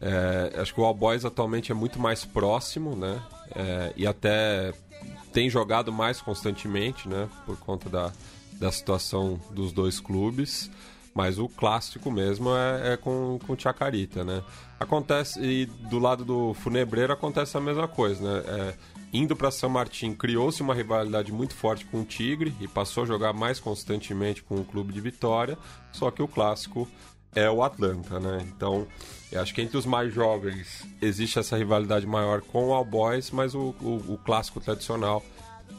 É, 0.00 0.58
acho 0.60 0.72
que 0.74 0.80
o 0.80 0.84
All 0.84 0.94
Boys 0.94 1.26
atualmente 1.26 1.70
é 1.70 1.74
muito 1.74 2.00
mais 2.00 2.24
próximo, 2.24 2.96
né? 2.96 3.20
É, 3.54 3.92
e 3.96 4.06
até 4.06 4.72
tem 5.32 5.50
jogado 5.50 5.92
mais 5.92 6.22
constantemente, 6.22 7.06
né? 7.06 7.28
Por 7.44 7.58
conta 7.58 7.90
da, 7.90 8.12
da 8.54 8.72
situação 8.72 9.38
dos 9.50 9.72
dois 9.72 10.00
clubes. 10.00 10.70
Mas 11.18 11.36
o 11.36 11.48
clássico 11.48 12.12
mesmo 12.12 12.50
é, 12.54 12.92
é 12.92 12.96
com, 12.96 13.40
com 13.44 13.58
Chacarita, 13.58 14.22
né? 14.22 14.40
Acontece, 14.78 15.40
e 15.42 15.66
do 15.66 15.98
lado 15.98 16.24
do 16.24 16.54
Funebreiro 16.54 17.12
acontece 17.12 17.56
a 17.56 17.60
mesma 17.60 17.88
coisa, 17.88 18.22
né? 18.22 18.44
É, 18.46 18.74
indo 19.12 19.34
para 19.34 19.50
São 19.50 19.68
Martin, 19.68 20.14
criou-se 20.14 20.62
uma 20.62 20.72
rivalidade 20.72 21.32
muito 21.32 21.54
forte 21.56 21.84
com 21.86 22.02
o 22.02 22.04
Tigre 22.04 22.54
e 22.60 22.68
passou 22.68 23.02
a 23.02 23.06
jogar 23.06 23.32
mais 23.32 23.58
constantemente 23.58 24.44
com 24.44 24.60
o 24.60 24.64
clube 24.64 24.92
de 24.92 25.00
Vitória, 25.00 25.58
só 25.90 26.08
que 26.12 26.22
o 26.22 26.28
clássico 26.28 26.86
é 27.34 27.50
o 27.50 27.64
Atlanta, 27.64 28.20
né? 28.20 28.46
Então, 28.54 28.86
acho 29.34 29.52
que 29.52 29.60
entre 29.60 29.76
os 29.76 29.84
mais 29.86 30.14
jovens 30.14 30.86
existe 31.02 31.36
essa 31.40 31.56
rivalidade 31.56 32.06
maior 32.06 32.42
com 32.42 32.68
o 32.68 32.72
All 32.72 32.84
Boys, 32.84 33.32
mas 33.32 33.56
o, 33.56 33.74
o- 33.82 34.04
o 34.14 34.18
clássico 34.24 34.60
tradicional 34.60 35.20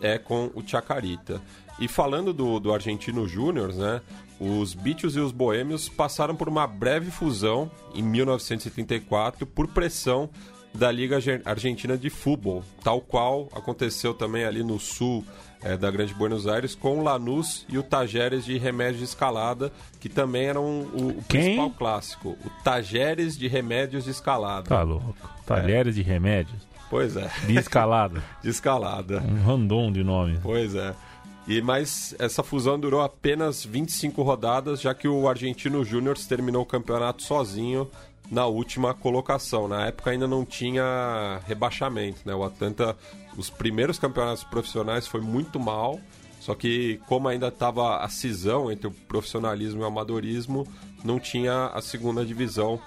é 0.02 0.18
com 0.18 0.52
o 0.54 0.62
Chacarita. 0.68 1.42
E 1.80 1.88
falando 1.88 2.34
do, 2.34 2.60
do 2.60 2.74
Argentino 2.74 3.26
Júnior, 3.26 3.74
né? 3.74 4.02
Os 4.40 4.74
Bichos 4.74 5.16
e 5.16 5.20
os 5.20 5.32
Boêmios 5.32 5.90
passaram 5.90 6.36
por 6.36 6.48
uma 6.48 6.66
breve 6.66 7.12
fusão 7.12 7.70
em 7.94 8.02
1974 8.02 9.46
por 9.46 9.68
pressão 9.68 10.30
da 10.74 10.92
Liga 10.92 11.16
Arge- 11.16 11.42
Argentina 11.46 11.98
de 11.98 12.10
Futebol, 12.12 12.64
tal 12.84 13.02
qual 13.02 13.50
aconteceu 13.54 14.14
também 14.14 14.46
ali 14.46 14.64
no 14.64 14.80
sul 14.80 15.26
eh, 15.64 15.76
da 15.76 15.90
Grande 15.90 16.14
Buenos 16.14 16.46
Aires 16.48 16.76
com 16.76 17.00
o 17.00 17.04
Lanús 17.04 17.66
e 17.68 17.78
o 17.78 17.84
Tajeres 17.84 18.46
de 18.46 18.56
Remédios 18.58 19.00
de 19.00 19.06
Escalada, 19.06 19.72
que 20.00 20.08
também 20.08 20.46
eram 20.46 20.64
o, 20.64 21.16
o 21.18 21.24
principal 21.24 21.72
clássico. 21.72 22.38
O 22.46 22.64
Tajeres 22.64 23.36
de 23.36 23.48
Remédios 23.48 24.04
de 24.06 24.12
Escalada. 24.12 24.70
Tá 24.70 24.84
louco. 24.84 25.16
Talheres 25.46 25.96
de 25.96 26.04
remédios. 26.04 26.62
Pois 26.92 27.16
é, 27.18 27.28
De 27.48 27.58
escalada. 27.58 28.24
de 28.44 28.50
escalada. 28.50 29.24
Um 29.28 29.44
random 29.44 29.92
de 29.92 30.04
nome. 30.04 30.38
Pois 30.44 30.76
é. 30.76 30.94
E 31.50 31.64
mas 31.64 32.14
essa 32.20 32.44
fusão 32.44 32.80
durou 32.80 33.02
apenas 33.02 33.66
25 33.66 34.22
rodadas, 34.22 34.80
já 34.80 34.94
que 34.94 35.08
o 35.08 35.28
Argentino 35.28 35.84
Júnior 35.84 36.16
terminou 36.16 36.62
o 36.62 36.66
campeonato 36.66 37.24
sozinho 37.24 37.90
na 38.30 38.46
última 38.46 38.94
colocação. 38.94 39.68
Na 39.68 39.88
época 39.88 40.12
ainda 40.12 40.28
não 40.28 40.46
tinha 40.46 41.42
rebaixamento, 41.48 42.20
né? 42.24 42.36
O 42.36 42.44
Atlanta, 42.44 42.96
os 43.36 43.50
primeiros 43.50 43.98
campeonatos 43.98 44.44
profissionais 44.44 45.08
foi 45.08 45.22
muito 45.22 45.60
mal, 45.60 46.00
só 46.40 46.54
que 46.54 47.02
como 47.08 47.28
ainda 47.28 47.48
estava 47.48 47.98
a 47.98 48.10
cisão 48.10 48.72
entre 48.72 48.86
o 48.86 48.92
profissionalismo 48.92 49.82
e 49.82 49.84
o 49.84 49.88
amadorismo, 49.88 50.68
não 51.04 51.20
tinha 51.20 51.72
a 51.74 51.82
segunda 51.82 52.24
divisão 52.24 52.80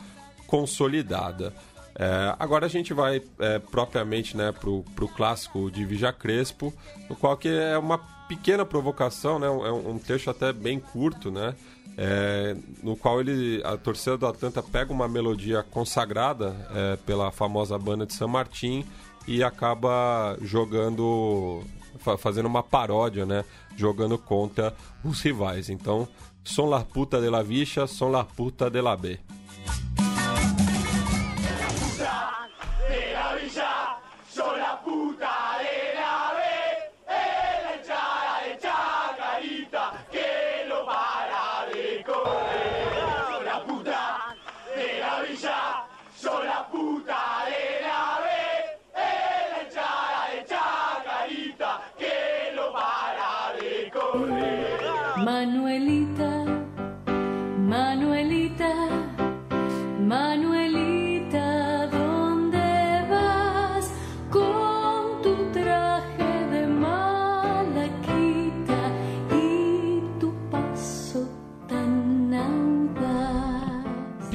consolidada. 0.46 1.52
É, 1.96 2.34
agora 2.38 2.66
a 2.66 2.68
gente 2.68 2.94
vai 2.94 3.20
é, 3.40 3.58
propriamente 3.58 4.36
né, 4.36 4.52
pro, 4.52 4.84
pro 4.94 5.08
clássico 5.08 5.68
de 5.68 5.84
Vija 5.84 6.12
Crespo, 6.12 6.72
no 7.10 7.16
qual 7.16 7.36
que 7.36 7.48
é 7.48 7.76
uma 7.76 8.21
pequena 8.36 8.64
provocação, 8.64 9.38
né, 9.38 9.46
é 9.46 9.50
um, 9.50 9.90
um 9.92 9.98
trecho 9.98 10.30
até 10.30 10.52
bem 10.52 10.80
curto, 10.80 11.30
né, 11.30 11.54
é, 11.98 12.56
no 12.82 12.96
qual 12.96 13.20
ele, 13.20 13.60
a 13.64 13.76
torcida 13.76 14.16
do 14.16 14.26
Atlanta 14.26 14.62
pega 14.62 14.92
uma 14.92 15.06
melodia 15.06 15.62
consagrada 15.62 16.56
é, 16.74 16.96
pela 17.04 17.30
famosa 17.30 17.78
banda 17.78 18.06
de 18.06 18.14
San 18.14 18.28
Martín 18.28 18.84
e 19.28 19.42
acaba 19.44 20.36
jogando, 20.40 21.62
fa- 21.98 22.16
fazendo 22.16 22.46
uma 22.46 22.62
paródia, 22.62 23.26
né, 23.26 23.44
jogando 23.76 24.16
contra 24.16 24.74
os 25.04 25.20
rivais. 25.20 25.68
Então, 25.68 26.08
son 26.44 26.70
la 26.70 26.80
puta 26.80 27.20
de 27.20 27.28
la 27.30 27.42
Vicha, 27.42 27.86
son 27.86 28.10
la 28.10 28.24
puta 28.24 28.68
de 28.70 28.80
la 28.80 28.96
B. 28.96 29.18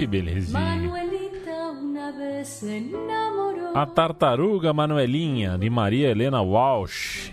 Que 0.07 0.11
belezinha. 0.11 0.59
Manuelita 0.59 1.71
una 1.71 2.11
vez 2.11 2.47
se 2.47 2.77
enamoró. 2.77 3.71
A 3.75 3.85
Tartaruga 3.85 4.71
Manuelinha, 4.73 5.57
de 5.57 5.69
Maria 5.69 6.09
Helena 6.09 6.41
Walsh. 6.41 7.31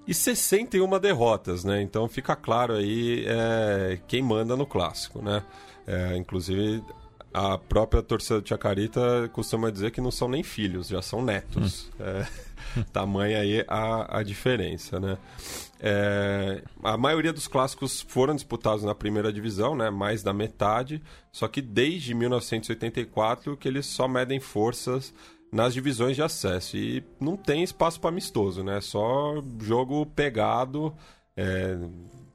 e 0.05 0.13
61 0.13 0.99
derrotas, 0.99 1.63
né? 1.63 1.81
Então 1.81 2.09
fica 2.09 2.35
claro 2.35 2.73
aí 2.73 3.23
é, 3.25 3.97
quem 4.05 4.21
manda 4.21 4.57
no 4.57 4.65
clássico, 4.65 5.21
né? 5.21 5.41
É, 5.87 6.17
inclusive 6.17 6.83
a 7.33 7.57
própria 7.57 8.03
torcida 8.03 8.41
do 8.41 8.49
Chacarita 8.49 9.29
costuma 9.31 9.69
dizer 9.69 9.91
que 9.91 10.01
não 10.01 10.11
são 10.11 10.27
nem 10.27 10.43
filhos, 10.43 10.89
já 10.89 11.01
são 11.01 11.21
netos. 11.21 11.89
É, 12.01 12.27
tamanha 12.91 13.39
aí 13.39 13.63
a, 13.65 14.19
a 14.19 14.23
diferença, 14.23 14.99
né? 14.99 15.17
É, 15.79 16.63
a 16.83 16.97
maioria 16.97 17.31
dos 17.31 17.47
clássicos 17.47 18.01
foram 18.01 18.35
disputados 18.35 18.83
na 18.83 18.93
primeira 18.93 19.31
divisão, 19.31 19.73
né? 19.73 19.89
Mais 19.89 20.21
da 20.21 20.33
metade. 20.33 21.01
Só 21.31 21.47
que 21.47 21.61
desde 21.61 22.13
1984 22.13 23.55
que 23.55 23.69
eles 23.69 23.85
só 23.85 24.05
medem 24.05 24.41
forças 24.41 25.13
nas 25.51 25.73
divisões 25.73 26.15
de 26.15 26.21
acesso 26.21 26.75
e 26.77 27.03
não 27.19 27.37
tem 27.37 27.63
espaço 27.63 27.99
para 27.99 28.09
amistoso, 28.09 28.63
né? 28.63 28.81
Só 28.81 29.41
jogo 29.61 30.05
pegado 30.05 30.93
é, 31.35 31.77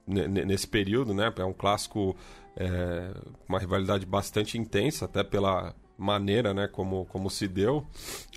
ne- 0.06 0.28
ne- 0.28 0.44
nesse 0.44 0.66
período, 0.66 1.12
né? 1.12 1.32
É 1.36 1.44
um 1.44 1.52
clássico, 1.52 2.16
é, 2.56 3.12
uma 3.48 3.58
rivalidade 3.58 4.06
bastante 4.06 4.56
intensa, 4.56 5.04
até 5.04 5.22
pela 5.22 5.74
maneira, 5.98 6.54
né? 6.54 6.66
Como, 6.68 7.04
como 7.06 7.28
se 7.28 7.46
deu 7.46 7.86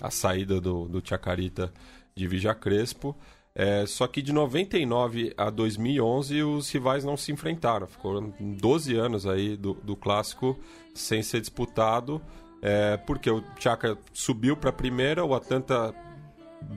a 0.00 0.10
saída 0.10 0.60
do, 0.60 0.86
do 0.88 1.02
Chacarita 1.06 1.72
de 2.14 2.26
Vija 2.28 2.54
Crespo. 2.54 3.16
É, 3.58 3.86
só 3.86 4.06
que 4.06 4.20
de 4.20 4.34
99 4.34 5.32
a 5.34 5.48
2011 5.48 6.42
os 6.42 6.70
rivais 6.70 7.04
não 7.04 7.16
se 7.16 7.32
enfrentaram. 7.32 7.86
Ficou 7.86 8.20
12 8.38 8.94
anos 8.94 9.26
aí 9.26 9.56
do, 9.56 9.72
do 9.72 9.96
clássico 9.96 10.58
sem 10.94 11.22
ser 11.22 11.40
disputado. 11.40 12.20
É, 12.62 12.96
porque 12.96 13.30
o 13.30 13.42
Chaca 13.58 13.96
subiu 14.12 14.56
para 14.56 14.70
a 14.70 14.72
primeira, 14.72 15.24
o 15.24 15.34
Atlanta 15.34 15.94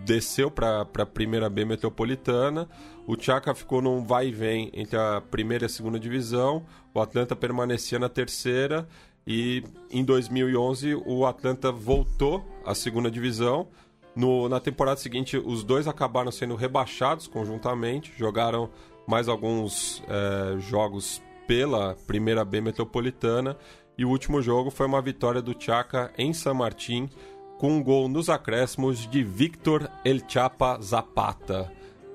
desceu 0.06 0.52
para 0.52 0.82
a 0.82 1.06
primeira 1.06 1.50
B 1.50 1.66
metropolitana. 1.66 2.68
O 3.08 3.20
Chaca 3.20 3.54
ficou 3.56 3.82
num 3.82 4.04
vai 4.04 4.28
e 4.28 4.32
vem 4.32 4.70
entre 4.74 4.98
a 4.98 5.22
primeira 5.22 5.66
e 5.66 5.68
a 5.68 5.70
segunda 5.70 6.00
divisão. 6.00 6.66
O 6.94 7.00
Atlanta 7.00 7.36
permanecia 7.36 7.98
na 7.98 8.10
terceira. 8.10 8.88
E 9.26 9.64
em 9.92 10.04
2011 10.04 10.96
o 11.06 11.26
Atlanta 11.26 11.72
voltou 11.72 12.46
à 12.66 12.74
segunda 12.74 13.10
divisão. 13.10 13.68
No, 14.16 14.50
na 14.50 14.60
temporada 14.60 15.00
seguinte, 15.00 15.38
os 15.38 15.64
dois 15.64 15.88
acabaram 15.88 16.32
sendo 16.32 16.56
rebaixados 16.56 17.28
conjuntamente, 17.28 18.12
jogaram 18.18 18.70
mais 19.08 19.28
alguns 19.28 20.04
eh, 20.08 20.58
jogos 20.60 21.22
pela 21.48 21.96
primeira 22.06 22.44
B 22.44 22.60
metropolitana. 22.60 23.56
E 24.00 24.06
o 24.06 24.10
último 24.10 24.42
jogo 24.42 24.72
foi 24.72 24.86
uma 24.86 25.02
vitória 25.02 25.42
do 25.42 25.54
Chaca 25.62 26.10
em 26.18 26.32
San 26.32 26.54
Martín 26.54 27.10
com 27.58 27.74
um 27.74 27.84
gol 27.84 28.08
nos 28.08 28.30
acréscimos 28.30 29.06
de 29.06 29.22
Victor 29.22 29.92
El 30.06 30.22
Chapa 30.26 30.80
Zapata. 30.82 31.70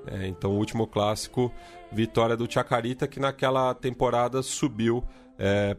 É, 0.07 0.25
então, 0.25 0.49
o 0.49 0.57
último 0.57 0.87
clássico, 0.87 1.53
vitória 1.91 2.35
do 2.35 2.51
Chacarita, 2.51 3.07
que 3.07 3.19
naquela 3.19 3.71
temporada 3.75 4.41
subiu 4.41 5.03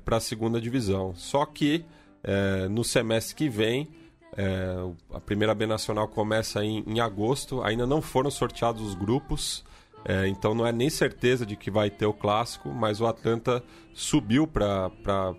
para 0.05 0.19
a 0.19 0.21
segunda 0.21 0.61
divisão. 0.61 1.13
Só 1.17 1.45
que 1.45 1.85
é, 2.23 2.69
no 2.69 2.85
semestre 2.85 3.35
que 3.35 3.49
vem, 3.49 3.89
é, 4.37 4.77
a 5.13 5.19
primeira 5.19 5.57
B 5.57 5.67
Nacional 5.67 6.07
começa 6.07 6.65
em, 6.65 6.85
em 6.87 7.01
agosto, 7.01 7.65
ainda 7.65 7.85
não 7.85 8.01
foram 8.01 8.31
sorteados 8.31 8.81
os 8.81 8.95
grupos. 8.95 9.65
É, 10.05 10.29
então 10.29 10.55
não 10.55 10.65
é 10.65 10.71
nem 10.71 10.89
certeza 10.89 11.45
de 11.45 11.57
que 11.57 11.69
vai 11.69 11.91
ter 11.91 12.07
o 12.07 12.13
clássico, 12.13 12.69
mas 12.69 13.01
o 13.01 13.07
Atlanta 13.09 13.61
subiu 13.93 14.47
para 14.47 15.35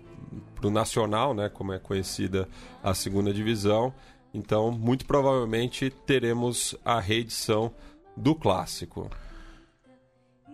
o 0.62 0.70
Nacional, 0.70 1.34
né, 1.34 1.48
como 1.48 1.72
é 1.72 1.78
conhecida 1.78 2.48
a 2.82 2.94
segunda 2.94 3.32
divisão. 3.32 3.92
Então, 4.32 4.70
muito 4.70 5.06
provavelmente 5.06 5.90
teremos 5.90 6.76
a 6.84 7.00
reedição 7.00 7.72
do 8.16 8.34
clássico. 8.34 9.10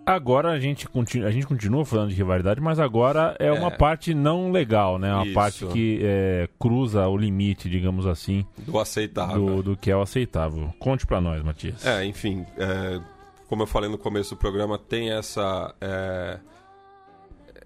Agora 0.07 0.51
a 0.51 0.61
gente, 0.61 0.87
continua, 0.87 1.29
a 1.29 1.31
gente 1.31 1.47
continua 1.47 1.83
falando 1.85 2.11
de 2.11 2.15
rivalidade, 2.15 2.61
mas 2.61 2.79
agora 2.79 3.35
é 3.39 3.51
uma 3.51 3.71
parte 3.71 4.13
não 4.13 4.53
legal, 4.53 4.99
né? 4.99 5.13
Uma 5.15 5.25
Isso. 5.25 5.35
parte 5.35 5.67
que 5.69 5.99
é, 6.03 6.49
cruza 6.59 7.09
o 7.09 7.17
limite, 7.17 7.71
digamos 7.71 8.07
assim, 8.07 8.45
Do 8.59 8.79
aceitável. 8.79 9.47
do, 9.47 9.63
do 9.63 9.77
que 9.77 9.91
é 9.91 9.97
o 9.97 10.03
aceitável. 10.03 10.75
Conte 10.79 11.07
pra 11.07 11.23
nós, 11.23 11.43
Matias. 11.43 11.87
É, 11.87 12.05
enfim, 12.05 12.45
é, 12.59 13.01
como 13.49 13.63
eu 13.63 13.67
falei 13.67 13.89
no 13.89 13.97
começo 13.97 14.35
do 14.35 14.39
programa, 14.39 14.77
tem 14.79 15.11
essa 15.11 15.75
é, 15.81 16.39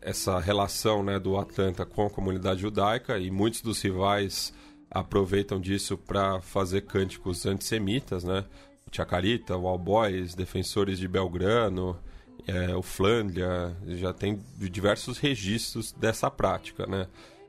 essa 0.00 0.38
relação 0.38 1.02
né, 1.02 1.18
do 1.18 1.36
Atlanta 1.36 1.84
com 1.84 2.06
a 2.06 2.10
comunidade 2.10 2.60
judaica 2.60 3.18
e 3.18 3.30
muitos 3.30 3.60
dos 3.60 3.80
rivais 3.82 4.52
aproveitam 4.90 5.60
disso 5.60 5.96
para 5.98 6.40
fazer 6.40 6.82
cânticos 6.82 7.44
antissemitas, 7.46 8.24
né? 8.24 8.44
O 8.90 8.96
Chacarita, 8.96 9.56
o 9.56 9.66
All 9.66 9.78
Boys, 9.78 10.34
defensores 10.34 10.98
de 10.98 11.06
Belgrano, 11.06 11.98
é, 12.46 12.74
o 12.74 12.82
Flandria, 12.82 13.76
já 13.86 14.12
tem 14.12 14.42
diversos 14.56 15.18
registros 15.18 15.92
dessa 15.92 16.30
prática, 16.30 16.86
né? 16.86 17.06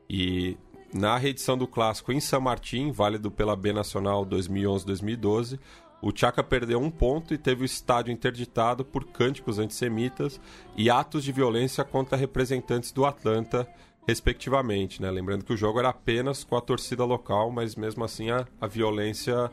E 0.08 0.58
na 0.92 1.16
reedição 1.16 1.56
do 1.56 1.66
clássico 1.66 2.12
em 2.12 2.20
São 2.20 2.40
Martin, 2.40 2.90
válido 2.90 3.30
pela 3.30 3.56
B 3.56 3.72
Nacional 3.72 4.26
2011-2012, 4.26 5.58
o 6.02 6.10
Chaka 6.14 6.42
perdeu 6.42 6.80
um 6.80 6.90
ponto 6.90 7.34
e 7.34 7.38
teve 7.38 7.62
o 7.62 7.64
estádio 7.64 8.12
interditado 8.12 8.84
por 8.84 9.04
cânticos 9.04 9.58
antissemitas 9.58 10.40
e 10.76 10.88
atos 10.88 11.24
de 11.24 11.32
violência 11.32 11.84
contra 11.84 12.16
representantes 12.16 12.90
do 12.90 13.04
Atlanta, 13.04 13.68
respectivamente. 14.06 15.02
Né? 15.02 15.10
Lembrando 15.10 15.44
que 15.44 15.52
o 15.52 15.56
jogo 15.56 15.78
era 15.78 15.90
apenas 15.90 16.42
com 16.42 16.56
a 16.56 16.60
torcida 16.60 17.04
local, 17.04 17.50
mas 17.50 17.76
mesmo 17.76 18.02
assim 18.02 18.30
a, 18.30 18.46
a 18.60 18.66
violência 18.66 19.50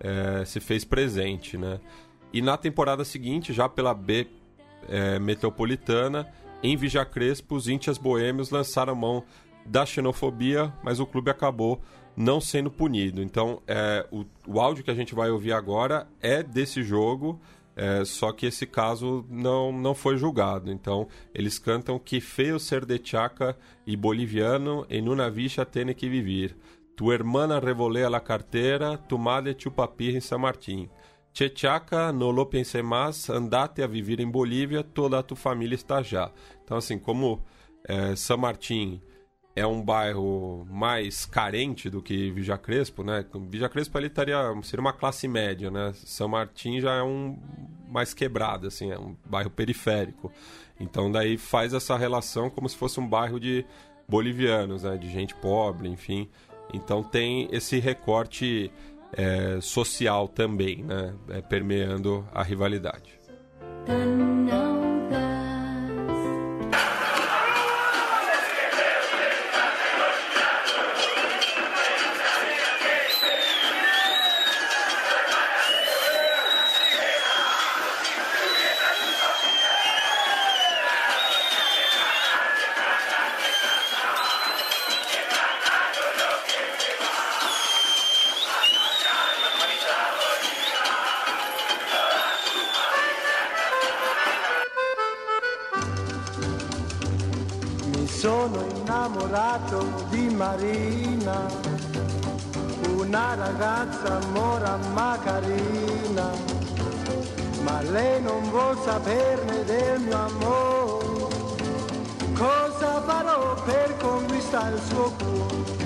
eh, 0.00 0.42
se 0.46 0.58
fez 0.58 0.84
presente. 0.84 1.58
Né? 1.58 1.78
E 2.32 2.40
na 2.40 2.56
temporada 2.56 3.04
seguinte, 3.04 3.52
já 3.52 3.68
pela 3.68 3.92
B 3.92 4.26
eh, 4.88 5.18
Metropolitana, 5.18 6.26
em 6.62 6.76
Vija 6.76 7.04
Crespo, 7.04 7.56
os 7.56 7.68
íntias 7.68 7.98
boêmios 7.98 8.50
lançaram 8.50 8.94
mão 8.94 9.22
da 9.66 9.84
xenofobia, 9.84 10.72
mas 10.82 10.98
o 10.98 11.06
clube 11.06 11.30
acabou 11.30 11.80
não 12.16 12.40
sendo 12.40 12.70
punido. 12.70 13.22
Então, 13.22 13.62
é, 13.66 14.06
o, 14.10 14.24
o 14.46 14.60
áudio 14.60 14.84
que 14.84 14.90
a 14.90 14.94
gente 14.94 15.14
vai 15.14 15.30
ouvir 15.30 15.52
agora 15.52 16.06
é 16.20 16.42
desse 16.42 16.82
jogo, 16.82 17.40
é, 17.76 18.04
só 18.04 18.32
que 18.32 18.46
esse 18.46 18.66
caso 18.66 19.24
não, 19.28 19.72
não 19.72 19.94
foi 19.94 20.16
julgado. 20.16 20.70
Então, 20.70 21.08
eles 21.34 21.58
cantam 21.58 21.98
que 21.98 22.20
feio 22.20 22.58
ser 22.58 22.84
de 22.84 23.00
chaca 23.02 23.56
e 23.86 23.96
boliviano 23.96 24.86
en 24.90 25.08
una 25.08 25.30
villa 25.30 25.64
tiene 25.64 25.94
que 25.94 26.08
vivir. 26.08 26.56
Tu 26.96 27.12
hermana 27.12 27.60
revolea 27.60 28.10
la 28.10 28.20
cartera, 28.20 28.98
tu 28.98 29.18
madre 29.18 29.54
chupapirra 29.54 30.18
em 30.18 30.20
San 30.20 30.40
Martín. 30.40 30.90
Che 31.32 31.48
chaca, 31.48 32.12
no 32.12 32.32
lo 32.32 32.46
pensé 32.50 32.82
más, 32.82 33.30
andate 33.30 33.82
a 33.82 33.86
viver 33.86 34.20
em 34.20 34.30
Bolívia, 34.30 34.82
toda 34.82 35.18
a 35.18 35.22
tua 35.22 35.36
família 35.36 35.76
está 35.76 36.02
já. 36.02 36.30
Então, 36.62 36.76
assim, 36.76 36.98
como 36.98 37.42
é, 37.84 38.14
San 38.16 38.36
Martín 38.36 39.00
é 39.54 39.66
um 39.66 39.82
bairro 39.82 40.66
mais 40.70 41.26
carente 41.26 41.90
do 41.90 42.00
que 42.00 42.30
Vija 42.30 42.56
Crespo, 42.56 43.02
né? 43.02 43.24
Vija 43.48 43.68
Crespo 43.68 43.98
ali 43.98 44.06
estaria, 44.06 44.38
seria 44.62 44.80
uma 44.80 44.92
classe 44.92 45.26
média, 45.26 45.70
né? 45.70 45.92
São 45.94 46.28
Martin 46.28 46.80
já 46.80 46.94
é 46.94 47.02
um 47.02 47.38
mais 47.88 48.14
quebrado, 48.14 48.68
assim, 48.68 48.90
é 48.90 48.98
um 48.98 49.16
bairro 49.24 49.50
periférico. 49.50 50.32
Então 50.78 51.10
daí 51.10 51.36
faz 51.36 51.74
essa 51.74 51.96
relação 51.96 52.48
como 52.48 52.68
se 52.68 52.76
fosse 52.76 53.00
um 53.00 53.06
bairro 53.06 53.40
de 53.40 53.64
bolivianos, 54.08 54.84
né? 54.84 54.96
De 54.96 55.10
gente 55.10 55.34
pobre, 55.34 55.88
enfim. 55.88 56.28
Então 56.72 57.02
tem 57.02 57.48
esse 57.50 57.78
recorte 57.80 58.72
é, 59.12 59.60
social 59.60 60.28
também, 60.28 60.84
né? 60.84 61.14
É, 61.28 61.40
permeando 61.40 62.26
a 62.32 62.42
rivalidade. 62.42 63.20
tan 63.86 65.39
Marina, 100.90 101.46
una 102.96 103.34
ragazza 103.36 104.18
mora 104.32 104.76
ma 104.92 105.16
carina, 105.22 106.30
ma 107.62 107.80
lei 107.82 108.20
non 108.20 108.50
vuol 108.50 108.76
saperne 108.84 109.64
del 109.64 110.00
mio 110.00 110.16
amore. 110.16 111.28
Cosa 112.34 113.02
farò 113.02 113.54
per 113.62 113.96
conquistare 113.98 114.74
il 114.74 114.82
suo 114.82 115.12
cuore? 115.12 115.78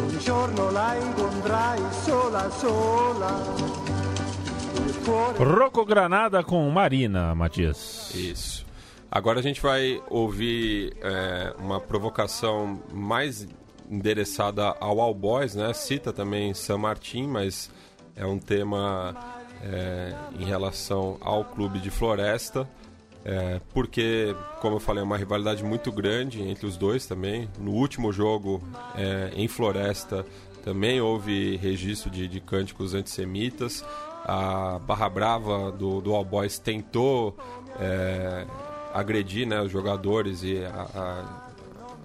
Un 0.00 0.18
giorno 0.18 0.70
la 0.70 0.94
incontrai 0.96 1.80
sola 2.04 2.50
sola, 2.50 3.84
Rocco 5.38 5.84
Granada 5.84 6.42
com 6.44 6.70
Marina, 6.70 7.32
Matias. 7.32 8.12
Isso. 8.12 8.55
Agora 9.10 9.38
a 9.38 9.42
gente 9.42 9.60
vai 9.60 10.02
ouvir 10.10 10.96
é, 11.00 11.54
uma 11.58 11.80
provocação 11.80 12.82
mais 12.92 13.46
endereçada 13.88 14.74
ao 14.80 15.00
All 15.00 15.14
Boys, 15.14 15.54
né? 15.54 15.72
Cita 15.72 16.12
também 16.12 16.52
San 16.54 16.78
Martin, 16.78 17.26
mas 17.26 17.70
é 18.16 18.26
um 18.26 18.38
tema 18.38 19.14
é, 19.62 20.14
em 20.38 20.44
relação 20.44 21.16
ao 21.20 21.44
clube 21.44 21.78
de 21.78 21.90
Floresta. 21.90 22.68
é, 23.26 23.60
porque, 23.74 24.36
como 24.60 24.76
eu 24.76 24.80
falei, 24.80 25.02
é 25.02 25.04
uma 25.04 25.16
rivalidade 25.16 25.64
muito 25.64 25.90
grande 25.90 26.40
entre 26.42 26.64
os 26.64 26.76
dois 26.76 27.06
também. 27.06 27.48
No 27.58 27.72
último 27.72 28.12
jogo 28.12 28.62
é, 28.94 29.32
em 29.34 29.48
Floresta 29.48 30.24
também 30.64 31.00
houve 31.00 31.56
registro 31.56 32.08
de, 32.08 32.28
de 32.28 32.40
cânticos 32.40 32.94
antissemitas. 32.94 33.84
A 34.24 34.78
Barra 34.78 35.08
Brava 35.08 35.72
do, 35.72 36.00
do 36.00 36.14
All 36.14 36.24
Boys 36.24 36.56
tentou 36.60 37.36
é, 37.80 38.46
agredir 38.96 39.46
né, 39.46 39.60
os 39.60 39.70
jogadores 39.70 40.42
e 40.42 40.64
a, 40.64 40.88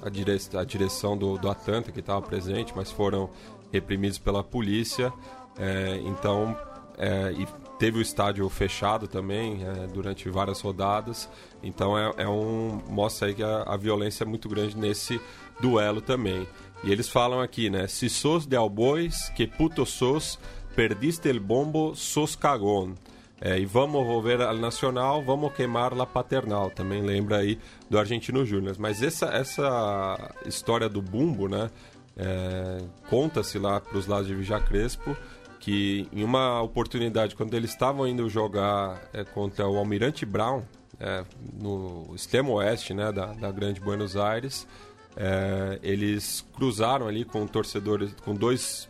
a, 0.03 0.07
a, 0.07 0.09
dire, 0.09 0.37
a 0.53 0.63
direção 0.63 1.17
do, 1.17 1.37
do 1.37 1.49
Atlanta 1.49 1.91
que 1.91 2.01
estava 2.01 2.21
presente, 2.21 2.73
mas 2.75 2.91
foram 2.91 3.29
reprimidos 3.71 4.17
pela 4.17 4.43
polícia. 4.43 5.11
É, 5.57 6.01
então, 6.03 6.57
é, 6.97 7.31
e 7.31 7.47
teve 7.79 7.97
o 7.97 8.01
estádio 8.01 8.47
fechado 8.49 9.07
também 9.07 9.63
é, 9.63 9.87
durante 9.87 10.29
várias 10.29 10.59
rodadas. 10.59 11.29
Então, 11.63 11.97
é, 11.97 12.13
é 12.17 12.27
um 12.27 12.81
mostra 12.89 13.27
aí 13.29 13.33
que 13.33 13.43
a, 13.43 13.63
a 13.63 13.77
violência 13.77 14.23
é 14.23 14.27
muito 14.27 14.49
grande 14.49 14.77
nesse 14.77 15.19
duelo 15.61 16.01
também. 16.01 16.45
E 16.83 16.91
eles 16.91 17.07
falam 17.07 17.39
aqui, 17.39 17.69
né? 17.69 17.87
Se 17.87 18.09
sos 18.09 18.45
de 18.45 18.55
Albois, 18.55 19.29
que 19.29 19.47
puto 19.47 19.85
sos, 19.85 20.37
perdiste 20.75 21.29
el 21.29 21.39
bombo, 21.39 21.95
sos 21.95 22.35
cagón. 22.35 22.95
É, 23.43 23.59
e 23.59 23.65
vamos 23.65 24.05
volver 24.05 24.39
ao 24.39 24.55
Nacional, 24.55 25.23
vamos 25.23 25.53
queimar 25.53 25.93
la 25.95 26.05
Paternal. 26.05 26.69
Também 26.69 27.01
lembra 27.01 27.37
aí 27.37 27.57
do 27.89 27.97
Argentino 27.97 28.45
Júnior. 28.45 28.75
Mas 28.77 29.01
essa, 29.01 29.25
essa 29.27 30.33
história 30.45 30.87
do 30.87 31.01
bumbo, 31.01 31.47
né? 31.47 31.69
é, 32.15 32.83
Conta-se 33.09 33.57
lá 33.57 33.81
para 33.81 33.97
os 33.97 34.05
lados 34.05 34.27
de 34.27 34.35
Vija 34.35 34.59
Crespo 34.59 35.17
que 35.61 36.07
em 36.11 36.23
uma 36.23 36.59
oportunidade, 36.61 37.35
quando 37.35 37.53
eles 37.53 37.69
estavam 37.69 38.07
indo 38.07 38.27
jogar 38.27 38.99
é, 39.13 39.23
contra 39.23 39.67
o 39.67 39.77
Almirante 39.77 40.25
Brown, 40.25 40.63
é, 40.99 41.23
no 41.53 42.11
extremo 42.15 42.53
oeste 42.53 42.93
né, 42.93 43.11
da, 43.11 43.27
da 43.27 43.51
Grande 43.51 43.79
Buenos 43.79 44.17
Aires, 44.17 44.67
é, 45.15 45.79
eles 45.83 46.43
cruzaram 46.55 47.07
ali 47.07 47.23
com 47.23 47.45
torcedores, 47.45 48.11
com 48.25 48.33
dois 48.33 48.89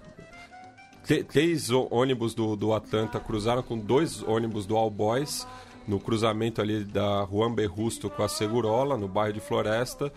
três 1.23 1.69
ônibus 1.69 2.33
do, 2.33 2.55
do 2.55 2.73
Atlanta 2.73 3.19
cruzaram 3.19 3.61
com 3.63 3.77
dois 3.77 4.23
ônibus 4.23 4.65
do 4.65 4.75
All 4.75 4.89
Boys 4.89 5.47
no 5.87 5.99
cruzamento 5.99 6.61
ali 6.61 6.83
da 6.83 7.25
Juan 7.31 7.53
Berrusto 7.53 8.09
com 8.09 8.23
a 8.23 8.27
Segurola, 8.29 8.97
no 8.97 9.07
bairro 9.07 9.33
de 9.33 9.39
Floresta. 9.39 10.11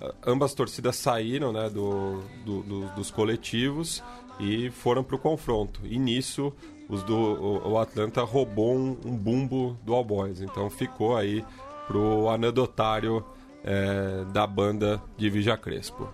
Ah, 0.00 0.14
Ambas 0.26 0.54
torcidas 0.54 0.96
saíram 0.96 1.52
né, 1.52 1.68
do, 1.68 2.22
do- 2.44 2.62
do- 2.62 2.88
dos 2.94 3.10
coletivos 3.10 4.02
e 4.40 4.70
foram 4.70 5.02
para 5.02 5.16
o 5.16 5.18
confronto. 5.18 5.80
E 5.84 5.98
nisso 5.98 6.52
os 6.88 7.02
do, 7.02 7.14
o, 7.16 7.78
Atlanta 7.78 8.22
roubou 8.22 8.74
um, 8.74 8.96
um 9.04 9.16
bumbo 9.16 9.76
do 9.84 9.92
All 9.92 10.04
Boys. 10.04 10.40
Então 10.40 10.70
ficou 10.70 11.16
aí 11.16 11.44
pro 11.86 12.28
anedotário 12.30 13.24
eh, 13.64 14.24
da 14.32 14.46
banda 14.46 15.02
de 15.16 15.28
Vija 15.28 15.56
Crespo. 15.56 16.08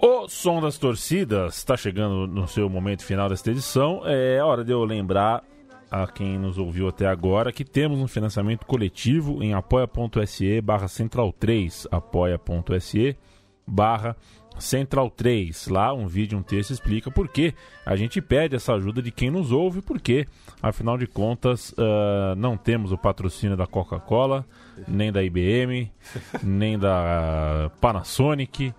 O 0.00 0.28
som 0.28 0.60
das 0.60 0.78
torcidas 0.78 1.56
está 1.56 1.76
chegando 1.76 2.24
no 2.28 2.46
seu 2.46 2.70
momento 2.70 3.04
final 3.04 3.28
desta 3.28 3.50
edição. 3.50 4.02
É 4.04 4.40
hora 4.40 4.64
de 4.64 4.70
eu 4.70 4.84
lembrar 4.84 5.42
a 5.90 6.06
quem 6.06 6.38
nos 6.38 6.56
ouviu 6.56 6.86
até 6.86 7.08
agora 7.08 7.50
que 7.50 7.64
temos 7.64 7.98
um 7.98 8.06
financiamento 8.06 8.64
coletivo 8.64 9.42
em 9.42 9.54
apoia.se 9.54 10.60
barra 10.60 10.86
central 10.86 11.32
3 11.32 11.88
apoia.se 11.90 13.16
barra 13.66 14.16
central 14.56 15.10
3 15.10 15.66
lá 15.68 15.92
um 15.92 16.06
vídeo, 16.06 16.38
um 16.38 16.42
texto 16.42 16.72
explica 16.72 17.10
por 17.10 17.26
que 17.28 17.54
a 17.84 17.96
gente 17.96 18.20
pede 18.20 18.54
essa 18.54 18.74
ajuda 18.74 19.00
de 19.02 19.10
quem 19.10 19.30
nos 19.30 19.50
ouve 19.50 19.80
porque 19.80 20.28
afinal 20.62 20.96
de 20.98 21.06
contas 21.06 21.74
ah, 21.78 22.34
não 22.36 22.56
temos 22.56 22.92
o 22.92 22.98
patrocínio 22.98 23.56
da 23.56 23.66
Coca-Cola 23.66 24.44
nem 24.86 25.10
da 25.10 25.22
IBM 25.22 25.90
nem 26.42 26.78
da 26.78 27.70
Panasonic 27.80 28.72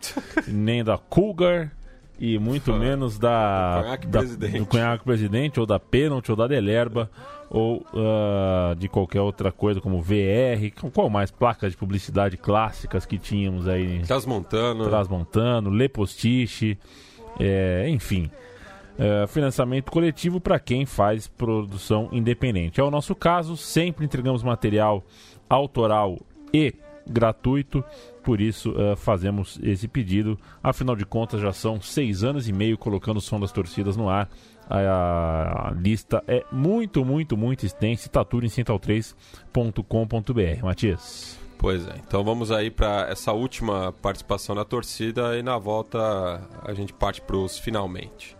nem 0.48 0.84
da 0.84 0.98
Cougar 0.98 1.72
e 2.20 2.38
muito 2.38 2.74
menos 2.74 3.18
da, 3.18 3.80
Conhaque 3.82 4.08
da 4.08 4.20
Presidente. 4.20 4.60
do 4.60 4.66
Conhaque 4.66 5.04
Presidente 5.06 5.60
ou 5.60 5.66
da 5.66 5.80
Penalty 5.80 6.32
ou 6.32 6.38
da 6.38 6.48
Delerba 6.48 7.10
ou 7.50 7.86
ah, 7.96 8.76
de 8.78 8.88
qualquer 8.88 9.22
outra 9.22 9.52
coisa 9.52 9.82
como 9.82 10.02
VR, 10.02 10.70
qual 10.94 11.10
mais 11.10 11.32
placas 11.32 11.72
de 11.72 11.78
publicidade 11.78 12.38
clássicas 12.38 13.06
que 13.06 13.18
tínhamos 13.18 13.68
aí 13.68 14.02
Transmontano. 14.06 14.88
Transmontano, 14.88 15.70
Le 15.72 15.90
Postiche, 15.90 16.78
é, 17.40 17.90
enfim. 17.90 18.30
É, 19.02 19.26
financiamento 19.28 19.90
coletivo 19.90 20.42
para 20.42 20.60
quem 20.60 20.86
faz 20.86 21.26
produção 21.26 22.10
independente. 22.12 22.82
É 22.82 22.84
o 22.84 22.92
nosso 22.92 23.16
caso, 23.16 23.56
sempre 23.56 24.04
entregamos 24.04 24.44
material 24.44 25.06
autoral 25.50 26.20
e 26.54 26.74
gratuito, 27.08 27.84
por 28.24 28.40
isso 28.40 28.76
é, 28.80 28.96
fazemos 28.96 29.60
esse 29.64 29.88
pedido. 29.88 30.38
Afinal 30.62 30.96
de 30.96 31.04
contas, 31.06 31.42
já 31.42 31.52
são 31.52 31.82
seis 31.82 32.24
anos 32.24 32.48
e 32.48 32.54
meio 32.54 32.78
colocando 32.78 33.18
o 33.18 33.22
som 33.22 33.40
das 33.40 33.52
torcidas 33.52 33.98
no 33.98 34.08
ar. 34.10 34.30
A, 34.70 35.70
a 35.70 35.72
lista 35.72 36.24
é 36.28 36.46
muito, 36.52 37.04
muito, 37.04 37.36
muito 37.36 37.66
extensa. 37.66 38.08
Tudo 38.24 38.46
em 38.46 38.50
central3.com.br. 38.50 40.64
Matias. 40.64 41.40
Pois 41.58 41.88
é, 41.88 41.96
então 42.08 42.24
vamos 42.24 42.52
aí 42.52 42.70
para 42.72 43.10
essa 43.10 43.34
última 43.34 43.92
participação 43.92 44.56
da 44.56 44.64
torcida 44.64 45.38
e 45.38 45.44
na 45.44 45.58
volta 45.58 46.42
a 46.64 46.74
gente 46.74 46.94
parte 46.94 47.20
para 47.20 47.36
os 47.36 47.60
finalmente. 47.60 48.39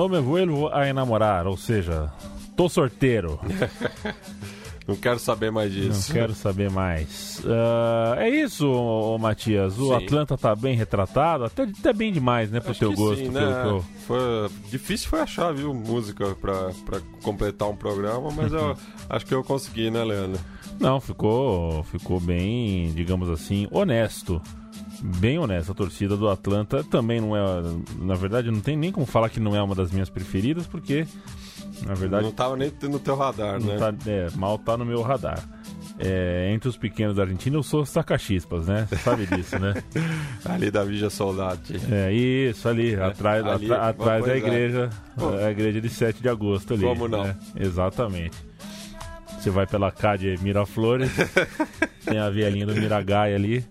No 0.00 0.08
Me 0.08 0.18
Vuelvo 0.18 0.68
a 0.72 0.88
Enamorar, 0.88 1.46
ou 1.46 1.58
seja, 1.58 2.10
tô 2.56 2.70
sorteiro, 2.70 3.38
Não 4.88 4.96
quero 4.96 5.18
saber 5.20 5.52
mais 5.52 5.72
não 5.72 5.82
disso. 5.88 6.10
quero 6.12 6.34
saber 6.34 6.70
mais. 6.70 7.40
Ah, 7.46 8.14
é 8.16 8.28
isso, 8.30 8.66
ô, 8.66 9.14
ô, 9.14 9.18
Matias. 9.18 9.78
O 9.78 9.88
Sim. 9.88 10.04
Atlanta 10.04 10.38
tá 10.38 10.56
bem 10.56 10.74
retratado, 10.74 11.44
até, 11.44 11.64
até 11.64 11.92
bem 11.92 12.10
demais, 12.12 12.50
né, 12.50 12.58
pro 12.60 12.70
Acho 12.70 12.80
teu 12.80 12.92
gosto. 12.94 13.18
sim, 13.22 13.28
né? 13.28 13.62
eu- 13.66 13.84
Foi 14.06 14.18
difícil 14.70 15.08
foi 15.10 15.20
achar, 15.20 15.52
viu, 15.52 15.72
música 15.74 16.34
pra, 16.40 16.70
pra 16.86 16.98
completar 17.22 17.68
um 17.68 17.76
programa, 17.76 18.30
mas 18.34 18.52
eu 18.54 18.74
acho 19.10 19.26
que 19.26 19.34
eu 19.34 19.44
consegui, 19.44 19.90
né, 19.90 20.02
Leandro? 20.02 20.40
Não, 20.80 20.98
ficou, 20.98 21.84
ficou 21.84 22.18
bem, 22.18 22.90
digamos 22.94 23.28
assim, 23.28 23.68
honesto. 23.70 24.40
Bem 25.02 25.38
honesto. 25.38 25.72
A 25.72 25.74
torcida 25.74 26.16
do 26.16 26.28
Atlanta 26.28 26.84
também 26.84 27.20
não 27.20 27.36
é. 27.36 27.40
Na 27.98 28.14
verdade, 28.14 28.50
não 28.50 28.60
tem 28.60 28.76
nem 28.76 28.92
como 28.92 29.06
falar 29.06 29.28
que 29.30 29.40
não 29.40 29.56
é 29.56 29.62
uma 29.62 29.74
das 29.74 29.90
minhas 29.90 30.10
preferidas, 30.10 30.66
porque, 30.66 31.06
na 31.86 31.94
verdade, 31.94 32.24
Não 32.24 32.32
tava 32.32 32.56
nem 32.56 32.70
no 32.82 32.98
teu 32.98 33.16
radar, 33.16 33.58
né? 33.60 33.76
tá- 33.78 33.94
é, 34.06 34.28
mal 34.36 34.58
tá 34.58 34.76
no 34.76 34.84
meu 34.84 35.00
radar. 35.02 35.42
É, 36.02 36.50
entre 36.54 36.66
os 36.68 36.78
pequenos 36.78 37.16
da 37.16 37.22
Argentina, 37.22 37.56
eu 37.56 37.62
sou 37.62 37.84
sacachispas, 37.84 38.66
né? 38.66 38.86
Você 38.88 38.96
sabe 38.96 39.26
disso, 39.26 39.58
né? 39.58 39.74
Ali 40.46 40.70
da 40.70 40.82
Vija 40.82 41.10
Soldati. 41.10 41.76
É 41.90 42.10
isso, 42.12 42.66
ali, 42.68 42.94
atrás, 42.94 43.44
ali, 43.44 43.66
atra- 43.66 43.88
atrás 43.88 44.24
da 44.24 44.32
é. 44.34 44.38
igreja, 44.38 44.88
Pô. 45.16 45.28
a 45.28 45.50
igreja 45.50 45.78
de 45.78 45.90
7 45.90 46.22
de 46.22 46.28
agosto 46.28 46.72
ali. 46.72 46.84
Como 46.84 47.06
não? 47.06 47.24
né? 47.24 47.36
Exatamente. 47.54 48.36
Você 49.38 49.50
vai 49.50 49.66
pela 49.66 49.90
Cádia 49.90 50.34
Miraflores, 50.40 51.10
tem 52.04 52.18
a 52.18 52.30
vielinha 52.30 52.66
do 52.66 52.74
Miragai 52.74 53.34
ali. 53.34 53.64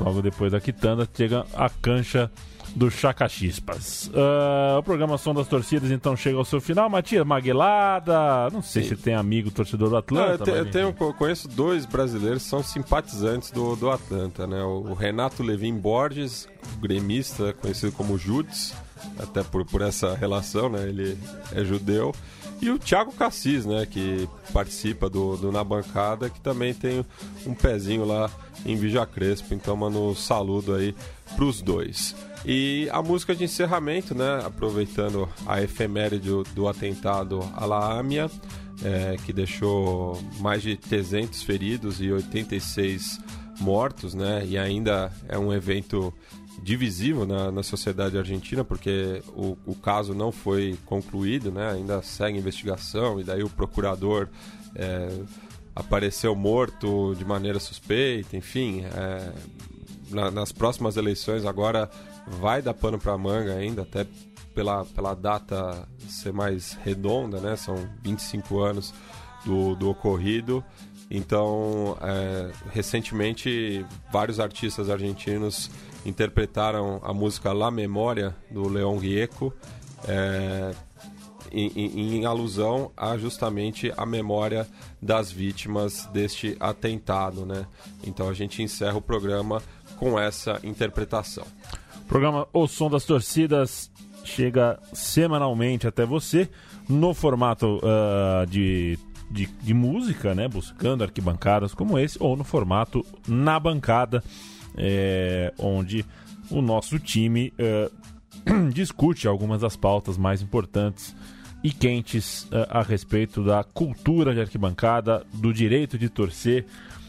Logo 0.00 0.20
depois 0.22 0.52
da 0.52 0.60
quitanda, 0.60 1.08
chega 1.14 1.44
a 1.54 1.68
cancha 1.70 2.30
do 2.76 2.90
Chacachispas. 2.90 4.10
Ah, 4.14 4.76
o 4.78 4.82
programa 4.82 5.16
Som 5.16 5.32
das 5.34 5.48
Torcidas 5.48 5.90
então 5.90 6.14
chega 6.16 6.36
ao 6.36 6.44
seu 6.44 6.60
final. 6.60 6.88
Matias 6.90 7.24
Maguelada, 7.26 8.50
não 8.52 8.60
sei 8.62 8.82
Sim. 8.82 8.88
se 8.90 8.96
tem 8.96 9.14
amigo 9.14 9.50
torcedor 9.50 9.88
do 9.88 9.92
Não, 9.92 9.98
Atlanta. 9.98 10.30
eu, 10.42 10.44
te- 10.44 10.50
eu 10.50 10.70
tenho, 10.70 10.92
conheço 11.14 11.48
dois 11.48 11.86
brasileiros 11.86 12.42
que 12.42 12.48
são 12.48 12.62
simpatizantes 12.62 13.50
do, 13.50 13.74
do 13.76 13.90
Atlanta, 13.90 14.46
né? 14.46 14.62
O 14.62 14.92
Renato 14.94 15.42
Levin 15.42 15.74
Borges, 15.78 16.46
gremista, 16.80 17.52
conhecido 17.54 17.92
como 17.92 18.18
Judes, 18.18 18.74
até 19.18 19.42
por, 19.42 19.64
por 19.64 19.80
essa 19.80 20.14
relação, 20.14 20.68
né? 20.68 20.82
Ele 20.88 21.16
é 21.54 21.64
judeu. 21.64 22.14
E 22.60 22.70
o 22.70 22.78
Thiago 22.78 23.12
Cassis, 23.12 23.64
né? 23.64 23.86
Que 23.86 24.28
participa 24.52 25.08
do, 25.08 25.36
do 25.36 25.52
Na 25.52 25.62
Bancada, 25.62 26.28
que 26.28 26.40
também 26.40 26.74
tem 26.74 27.04
um 27.46 27.54
pezinho 27.54 28.04
lá 28.04 28.30
em 28.66 28.76
Vija 28.76 29.06
Crespo. 29.06 29.54
Então, 29.54 29.76
mano, 29.76 30.14
saludo 30.14 30.74
aí 30.74 30.94
pros 31.36 31.62
dois. 31.62 32.16
E 32.44 32.88
a 32.92 33.02
música 33.02 33.34
de 33.34 33.44
encerramento, 33.44 34.14
né? 34.14 34.42
Aproveitando 34.44 35.28
a 35.46 35.62
efeméride 35.62 36.28
do, 36.28 36.42
do 36.42 36.68
atentado 36.68 37.40
à 37.54 37.64
La 37.64 37.98
Amia, 37.98 38.30
é, 38.82 39.16
que 39.24 39.32
deixou 39.32 40.20
mais 40.40 40.62
de 40.62 40.76
300 40.76 41.42
feridos 41.42 42.00
e 42.00 42.10
86 42.10 43.20
mortos, 43.60 44.14
né? 44.14 44.44
E 44.46 44.56
ainda 44.56 45.12
é 45.28 45.38
um 45.38 45.52
evento 45.52 46.12
divisivo 46.62 47.24
na, 47.24 47.50
na 47.50 47.62
sociedade 47.62 48.18
argentina, 48.18 48.64
porque 48.64 49.22
o, 49.28 49.56
o 49.66 49.74
caso 49.74 50.14
não 50.14 50.30
foi 50.32 50.76
concluído, 50.86 51.50
né? 51.50 51.70
Ainda 51.72 52.02
segue 52.02 52.38
investigação 52.38 53.20
e 53.20 53.24
daí 53.24 53.42
o 53.42 53.48
procurador 53.48 54.28
é, 54.74 55.08
apareceu 55.74 56.34
morto 56.34 57.14
de 57.16 57.24
maneira 57.24 57.58
suspeita, 57.60 58.36
enfim. 58.36 58.84
é, 58.84 59.32
na- 60.10 60.30
nas 60.30 60.52
próximas 60.52 60.96
eleições 60.96 61.44
agora 61.44 61.90
vai 62.26 62.60
dar 62.62 62.74
pano 62.74 62.98
para 62.98 63.16
manga 63.16 63.54
ainda, 63.54 63.82
até 63.82 64.06
pela, 64.54 64.84
pela 64.86 65.14
data 65.14 65.86
ser 66.08 66.32
mais 66.32 66.72
redonda, 66.84 67.38
né? 67.40 67.56
São 67.56 67.76
25 68.02 68.58
anos 68.60 68.92
do, 69.44 69.74
do 69.76 69.88
ocorrido. 69.90 70.64
Então, 71.10 71.96
é, 72.02 72.50
recentemente, 72.70 73.84
vários 74.12 74.38
artistas 74.40 74.90
argentinos 74.90 75.70
interpretaram 76.06 77.00
a 77.04 77.12
música 77.12 77.52
La 77.52 77.70
Memória, 77.70 78.34
do 78.50 78.68
Leon 78.68 78.98
Gieco, 79.00 79.52
é, 80.06 80.72
em, 81.50 81.66
em- 81.74 82.16
em 82.18 82.24
alusão 82.26 82.90
a 82.96 83.16
justamente 83.16 83.92
a 83.96 84.04
memória 84.06 84.66
das 85.00 85.30
vítimas 85.32 86.06
deste 86.12 86.56
atentado, 86.60 87.44
né? 87.46 87.66
Então 88.04 88.28
a 88.28 88.34
gente 88.34 88.62
encerra 88.62 88.96
o 88.98 89.02
programa 89.02 89.62
com 89.96 90.18
essa 90.18 90.60
interpretação. 90.62 91.44
O 92.02 92.04
programa 92.08 92.46
O 92.52 92.66
Som 92.66 92.90
das 92.90 93.04
Torcidas 93.04 93.90
chega 94.24 94.78
semanalmente 94.92 95.86
até 95.86 96.04
você 96.04 96.48
no 96.88 97.14
formato 97.14 97.80
ah, 97.82 98.44
de, 98.46 98.98
de, 99.30 99.46
de 99.46 99.74
música, 99.74 100.34
né? 100.34 100.48
Buscando 100.48 101.02
arquibancadas 101.02 101.72
como 101.74 101.98
esse, 101.98 102.16
ou 102.20 102.36
no 102.36 102.44
formato 102.44 103.04
na 103.26 103.58
bancada, 103.58 104.22
é, 104.78 105.52
onde 105.58 106.04
o 106.50 106.62
nosso 106.62 106.98
time 106.98 107.52
eh, 107.58 107.90
discute 108.72 109.28
algumas 109.28 109.60
das 109.60 109.76
pautas 109.76 110.16
mais 110.16 110.40
importantes 110.40 111.14
e 111.62 111.70
quentes 111.70 112.46
eh, 112.52 112.66
a 112.70 112.82
respeito 112.82 113.42
da 113.42 113.64
cultura 113.64 114.34
de 114.34 114.40
arquibancada, 114.40 115.24
do 115.32 115.52
direito 115.52 115.98
de 115.98 116.08
torcer, 116.08 116.64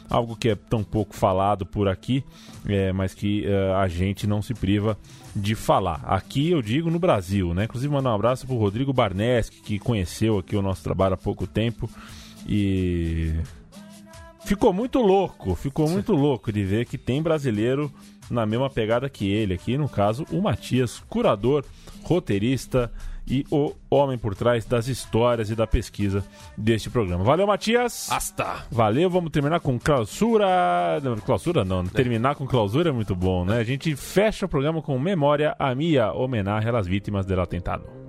algo 0.09 0.35
que 0.35 0.49
é 0.49 0.55
tão 0.55 0.83
pouco 0.83 1.15
falado 1.15 1.65
por 1.65 1.87
aqui, 1.87 2.23
eh, 2.67 2.91
mas 2.91 3.13
que 3.13 3.45
eh, 3.45 3.73
a 3.75 3.87
gente 3.87 4.25
não 4.25 4.41
se 4.41 4.53
priva 4.53 4.97
de 5.35 5.53
falar. 5.53 6.01
Aqui 6.03 6.49
eu 6.49 6.61
digo 6.61 6.89
no 6.89 6.99
Brasil, 6.99 7.53
né? 7.53 7.65
Inclusive 7.65 7.93
mandar 7.93 8.11
um 8.11 8.15
abraço 8.15 8.47
pro 8.47 8.57
Rodrigo 8.57 8.91
Barneski, 8.91 9.61
que 9.61 9.79
conheceu 9.79 10.39
aqui 10.39 10.55
o 10.55 10.61
nosso 10.61 10.83
trabalho 10.83 11.13
há 11.13 11.17
pouco 11.17 11.45
tempo 11.45 11.89
e 12.47 13.33
ficou 14.49 14.73
muito 14.73 14.99
louco, 14.99 15.53
ficou 15.53 15.87
muito 15.87 16.11
louco 16.11 16.51
de 16.51 16.63
ver 16.63 16.87
que 16.87 16.97
tem 16.97 17.21
brasileiro 17.21 17.91
na 18.31 18.47
mesma 18.47 18.67
pegada 18.67 19.07
que 19.07 19.31
ele 19.31 19.53
aqui, 19.53 19.77
no 19.77 19.87
caso, 19.87 20.25
o 20.31 20.41
Matias, 20.41 21.03
curador, 21.07 21.63
roteirista 22.01 22.91
e 23.27 23.45
o 23.51 23.75
homem 23.91 24.17
por 24.17 24.33
trás 24.33 24.65
das 24.65 24.87
histórias 24.87 25.51
e 25.51 25.55
da 25.55 25.67
pesquisa 25.67 26.25
deste 26.57 26.89
programa. 26.89 27.23
Valeu, 27.23 27.45
Matias! 27.45 28.11
Hasta! 28.11 28.65
Valeu, 28.71 29.07
vamos 29.07 29.29
terminar 29.29 29.59
com 29.59 29.77
clausura. 29.77 30.99
Não, 31.03 31.15
clausura 31.17 31.63
não, 31.63 31.85
terminar 31.85 32.33
com 32.33 32.47
clausura 32.47 32.89
é 32.89 32.91
muito 32.91 33.15
bom, 33.15 33.45
né? 33.45 33.59
A 33.59 33.63
gente 33.63 33.95
fecha 33.95 34.47
o 34.47 34.49
programa 34.49 34.81
com 34.81 34.97
Memória 34.97 35.55
a 35.59 35.75
Mia, 35.75 36.11
homenagem 36.11 36.75
às 36.75 36.87
vítimas 36.87 37.23
do 37.23 37.39
atentado. 37.39 38.08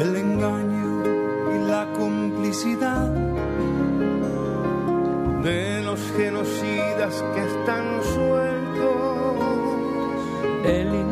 El 0.00 0.14
engaño 0.14 1.02
y 1.56 1.68
la 1.68 1.92
complicidad 1.98 3.08
de 5.42 5.82
los 5.82 6.00
genocidas 6.16 7.24
que 7.34 7.40
están 7.40 7.84
sueltos. 8.14 8.58
el 10.64 11.07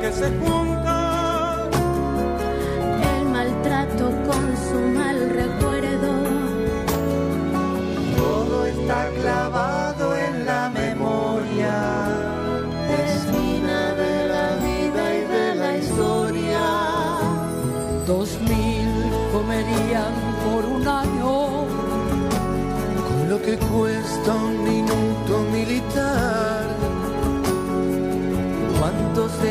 que 0.00 0.12
se 0.12 0.28
juntan. 0.38 1.70
El 3.16 3.24
maltrato 3.28 4.10
con 4.28 4.44
su 4.66 4.80
mal 4.98 5.18
recuerdo. 5.30 6.12
Todo 8.16 8.66
está 8.66 9.08
clavado 9.20 10.16
en 10.16 10.44
la 10.44 10.70
memoria. 10.70 11.74
Espina 13.06 13.94
de 13.94 14.28
la 14.34 14.48
vida 14.66 15.14
y 15.14 15.22
de 15.36 15.54
la 15.54 15.76
historia. 15.78 16.64
Dos 18.06 18.28
mil 18.40 18.90
comerían 19.32 20.14
por 20.44 20.64
un 20.76 20.86
año. 20.86 21.32
Con 23.08 23.28
lo 23.30 23.40
que 23.40 23.56
cuesta 23.56 24.34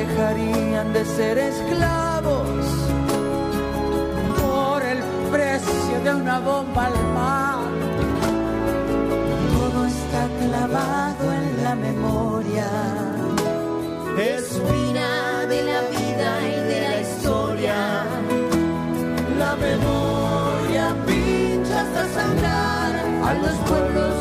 dejarían 0.05 0.93
de 0.93 1.05
ser 1.05 1.37
esclavos 1.37 2.65
por 4.41 4.83
el 4.83 4.99
precio 5.31 5.95
de 6.03 6.15
una 6.15 6.39
bomba 6.39 6.85
al 6.87 6.99
mar? 7.19 7.59
Todo 9.55 9.85
está 9.85 10.21
clavado 10.41 11.23
en 11.39 11.63
la 11.63 11.75
memoria. 11.75 12.69
Espina 14.17 15.45
de 15.53 15.59
la 15.69 15.81
vida 15.95 16.29
y 16.53 16.57
de 16.71 16.77
la 16.85 17.01
historia. 17.05 17.77
La 19.39 19.55
memoria 19.55 20.85
Pincha 21.05 21.81
hasta 21.81 22.03
sangrar 22.17 22.91
a 23.29 23.33
los 23.43 23.55
pueblos 23.69 24.13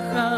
de 0.00 0.35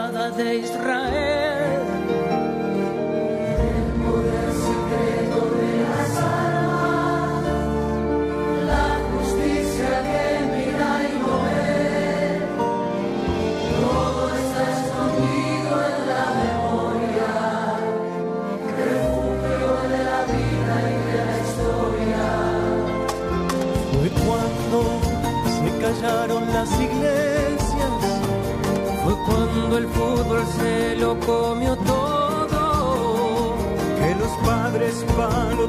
cuando 29.68 29.86
el 29.86 29.88
fútbol 29.88 30.46
se 30.58 30.96
lo 30.96 31.20
comió 31.20 31.76
todo. 31.76 33.56
que 33.98 34.14
los 34.14 34.30
padres 34.46 35.04
palotinos 35.16 35.67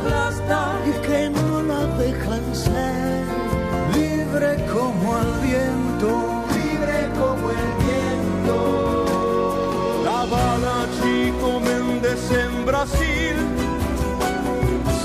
aplastan 0.00 0.76
y 0.88 0.92
que 1.06 1.30
no 1.30 1.62
la 1.62 1.86
dejan 1.98 2.54
ser 2.54 3.24
libre 3.94 4.56
como 4.72 5.18
el 5.18 5.32
viento, 5.48 6.10
libre 6.54 7.08
como 7.18 7.50
el 7.50 7.70
viento. 7.86 8.56
La 10.04 10.22
Habana, 10.22 10.76
Chico 10.98 11.60
Méndez 11.60 12.22
en 12.30 12.66
Brasil, 12.66 13.36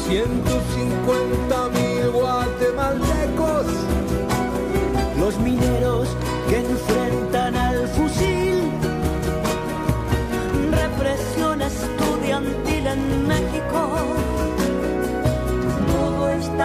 150 0.08 1.70
mil 1.70 2.12
guatemaltecos, 2.12 3.68
los 5.20 5.38
mineros 5.39 6.08
que 6.50 6.58
enfrentan 6.60 7.56
al 7.56 7.88
fusil. 7.89 8.72
Represión 10.72 11.62
estudiantil 11.62 12.88
en 12.88 13.28
México. 13.28 14.24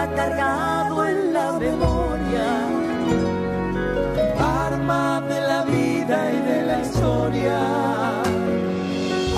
Cargado 0.09 1.05
en 1.05 1.31
la 1.31 1.51
memoria. 1.53 2.47
Arma 4.39 5.21
de 5.21 5.41
la 5.41 5.63
vida 5.63 6.31
y 6.31 6.39
de 6.41 6.65
la 6.65 6.81
historia. 6.81 7.59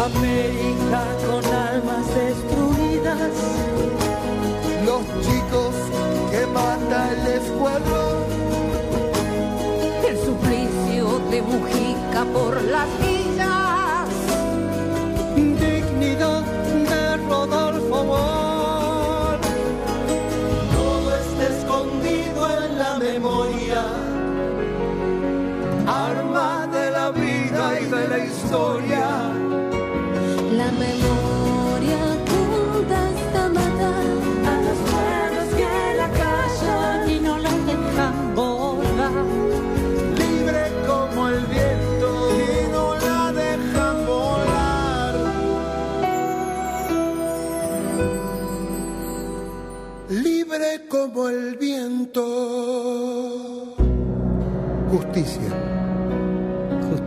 América 0.05 1.03
con 1.28 1.45
almas 1.53 2.07
destruidas. 2.16 3.62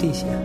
Justicia, 0.06 0.38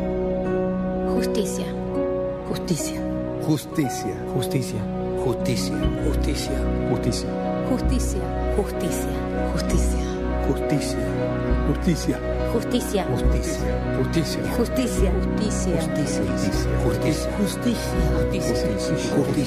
Justicia. 2.49 2.97
justicia, 3.45 4.16
Justicia. 4.34 4.82
justicia, 5.24 5.70
Justicia. 6.09 6.57
justicia, 6.89 8.18
justicia, 8.57 9.12
Justicia. 9.53 10.01
Justicia. 10.47 10.97
Justicia. 11.68 12.18
Justicia. 12.51 13.05
Justicia. 13.05 13.05
Justicia. 13.18 13.62
Justicia. 13.97 14.41
justicia, 14.57 15.12
Justicia. 15.14 16.26
Justicia. 16.82 17.30
Justicia. 17.38 17.38
Justicia. 17.38 17.93
justicia, 18.22 18.57
Justicia. 18.62 19.38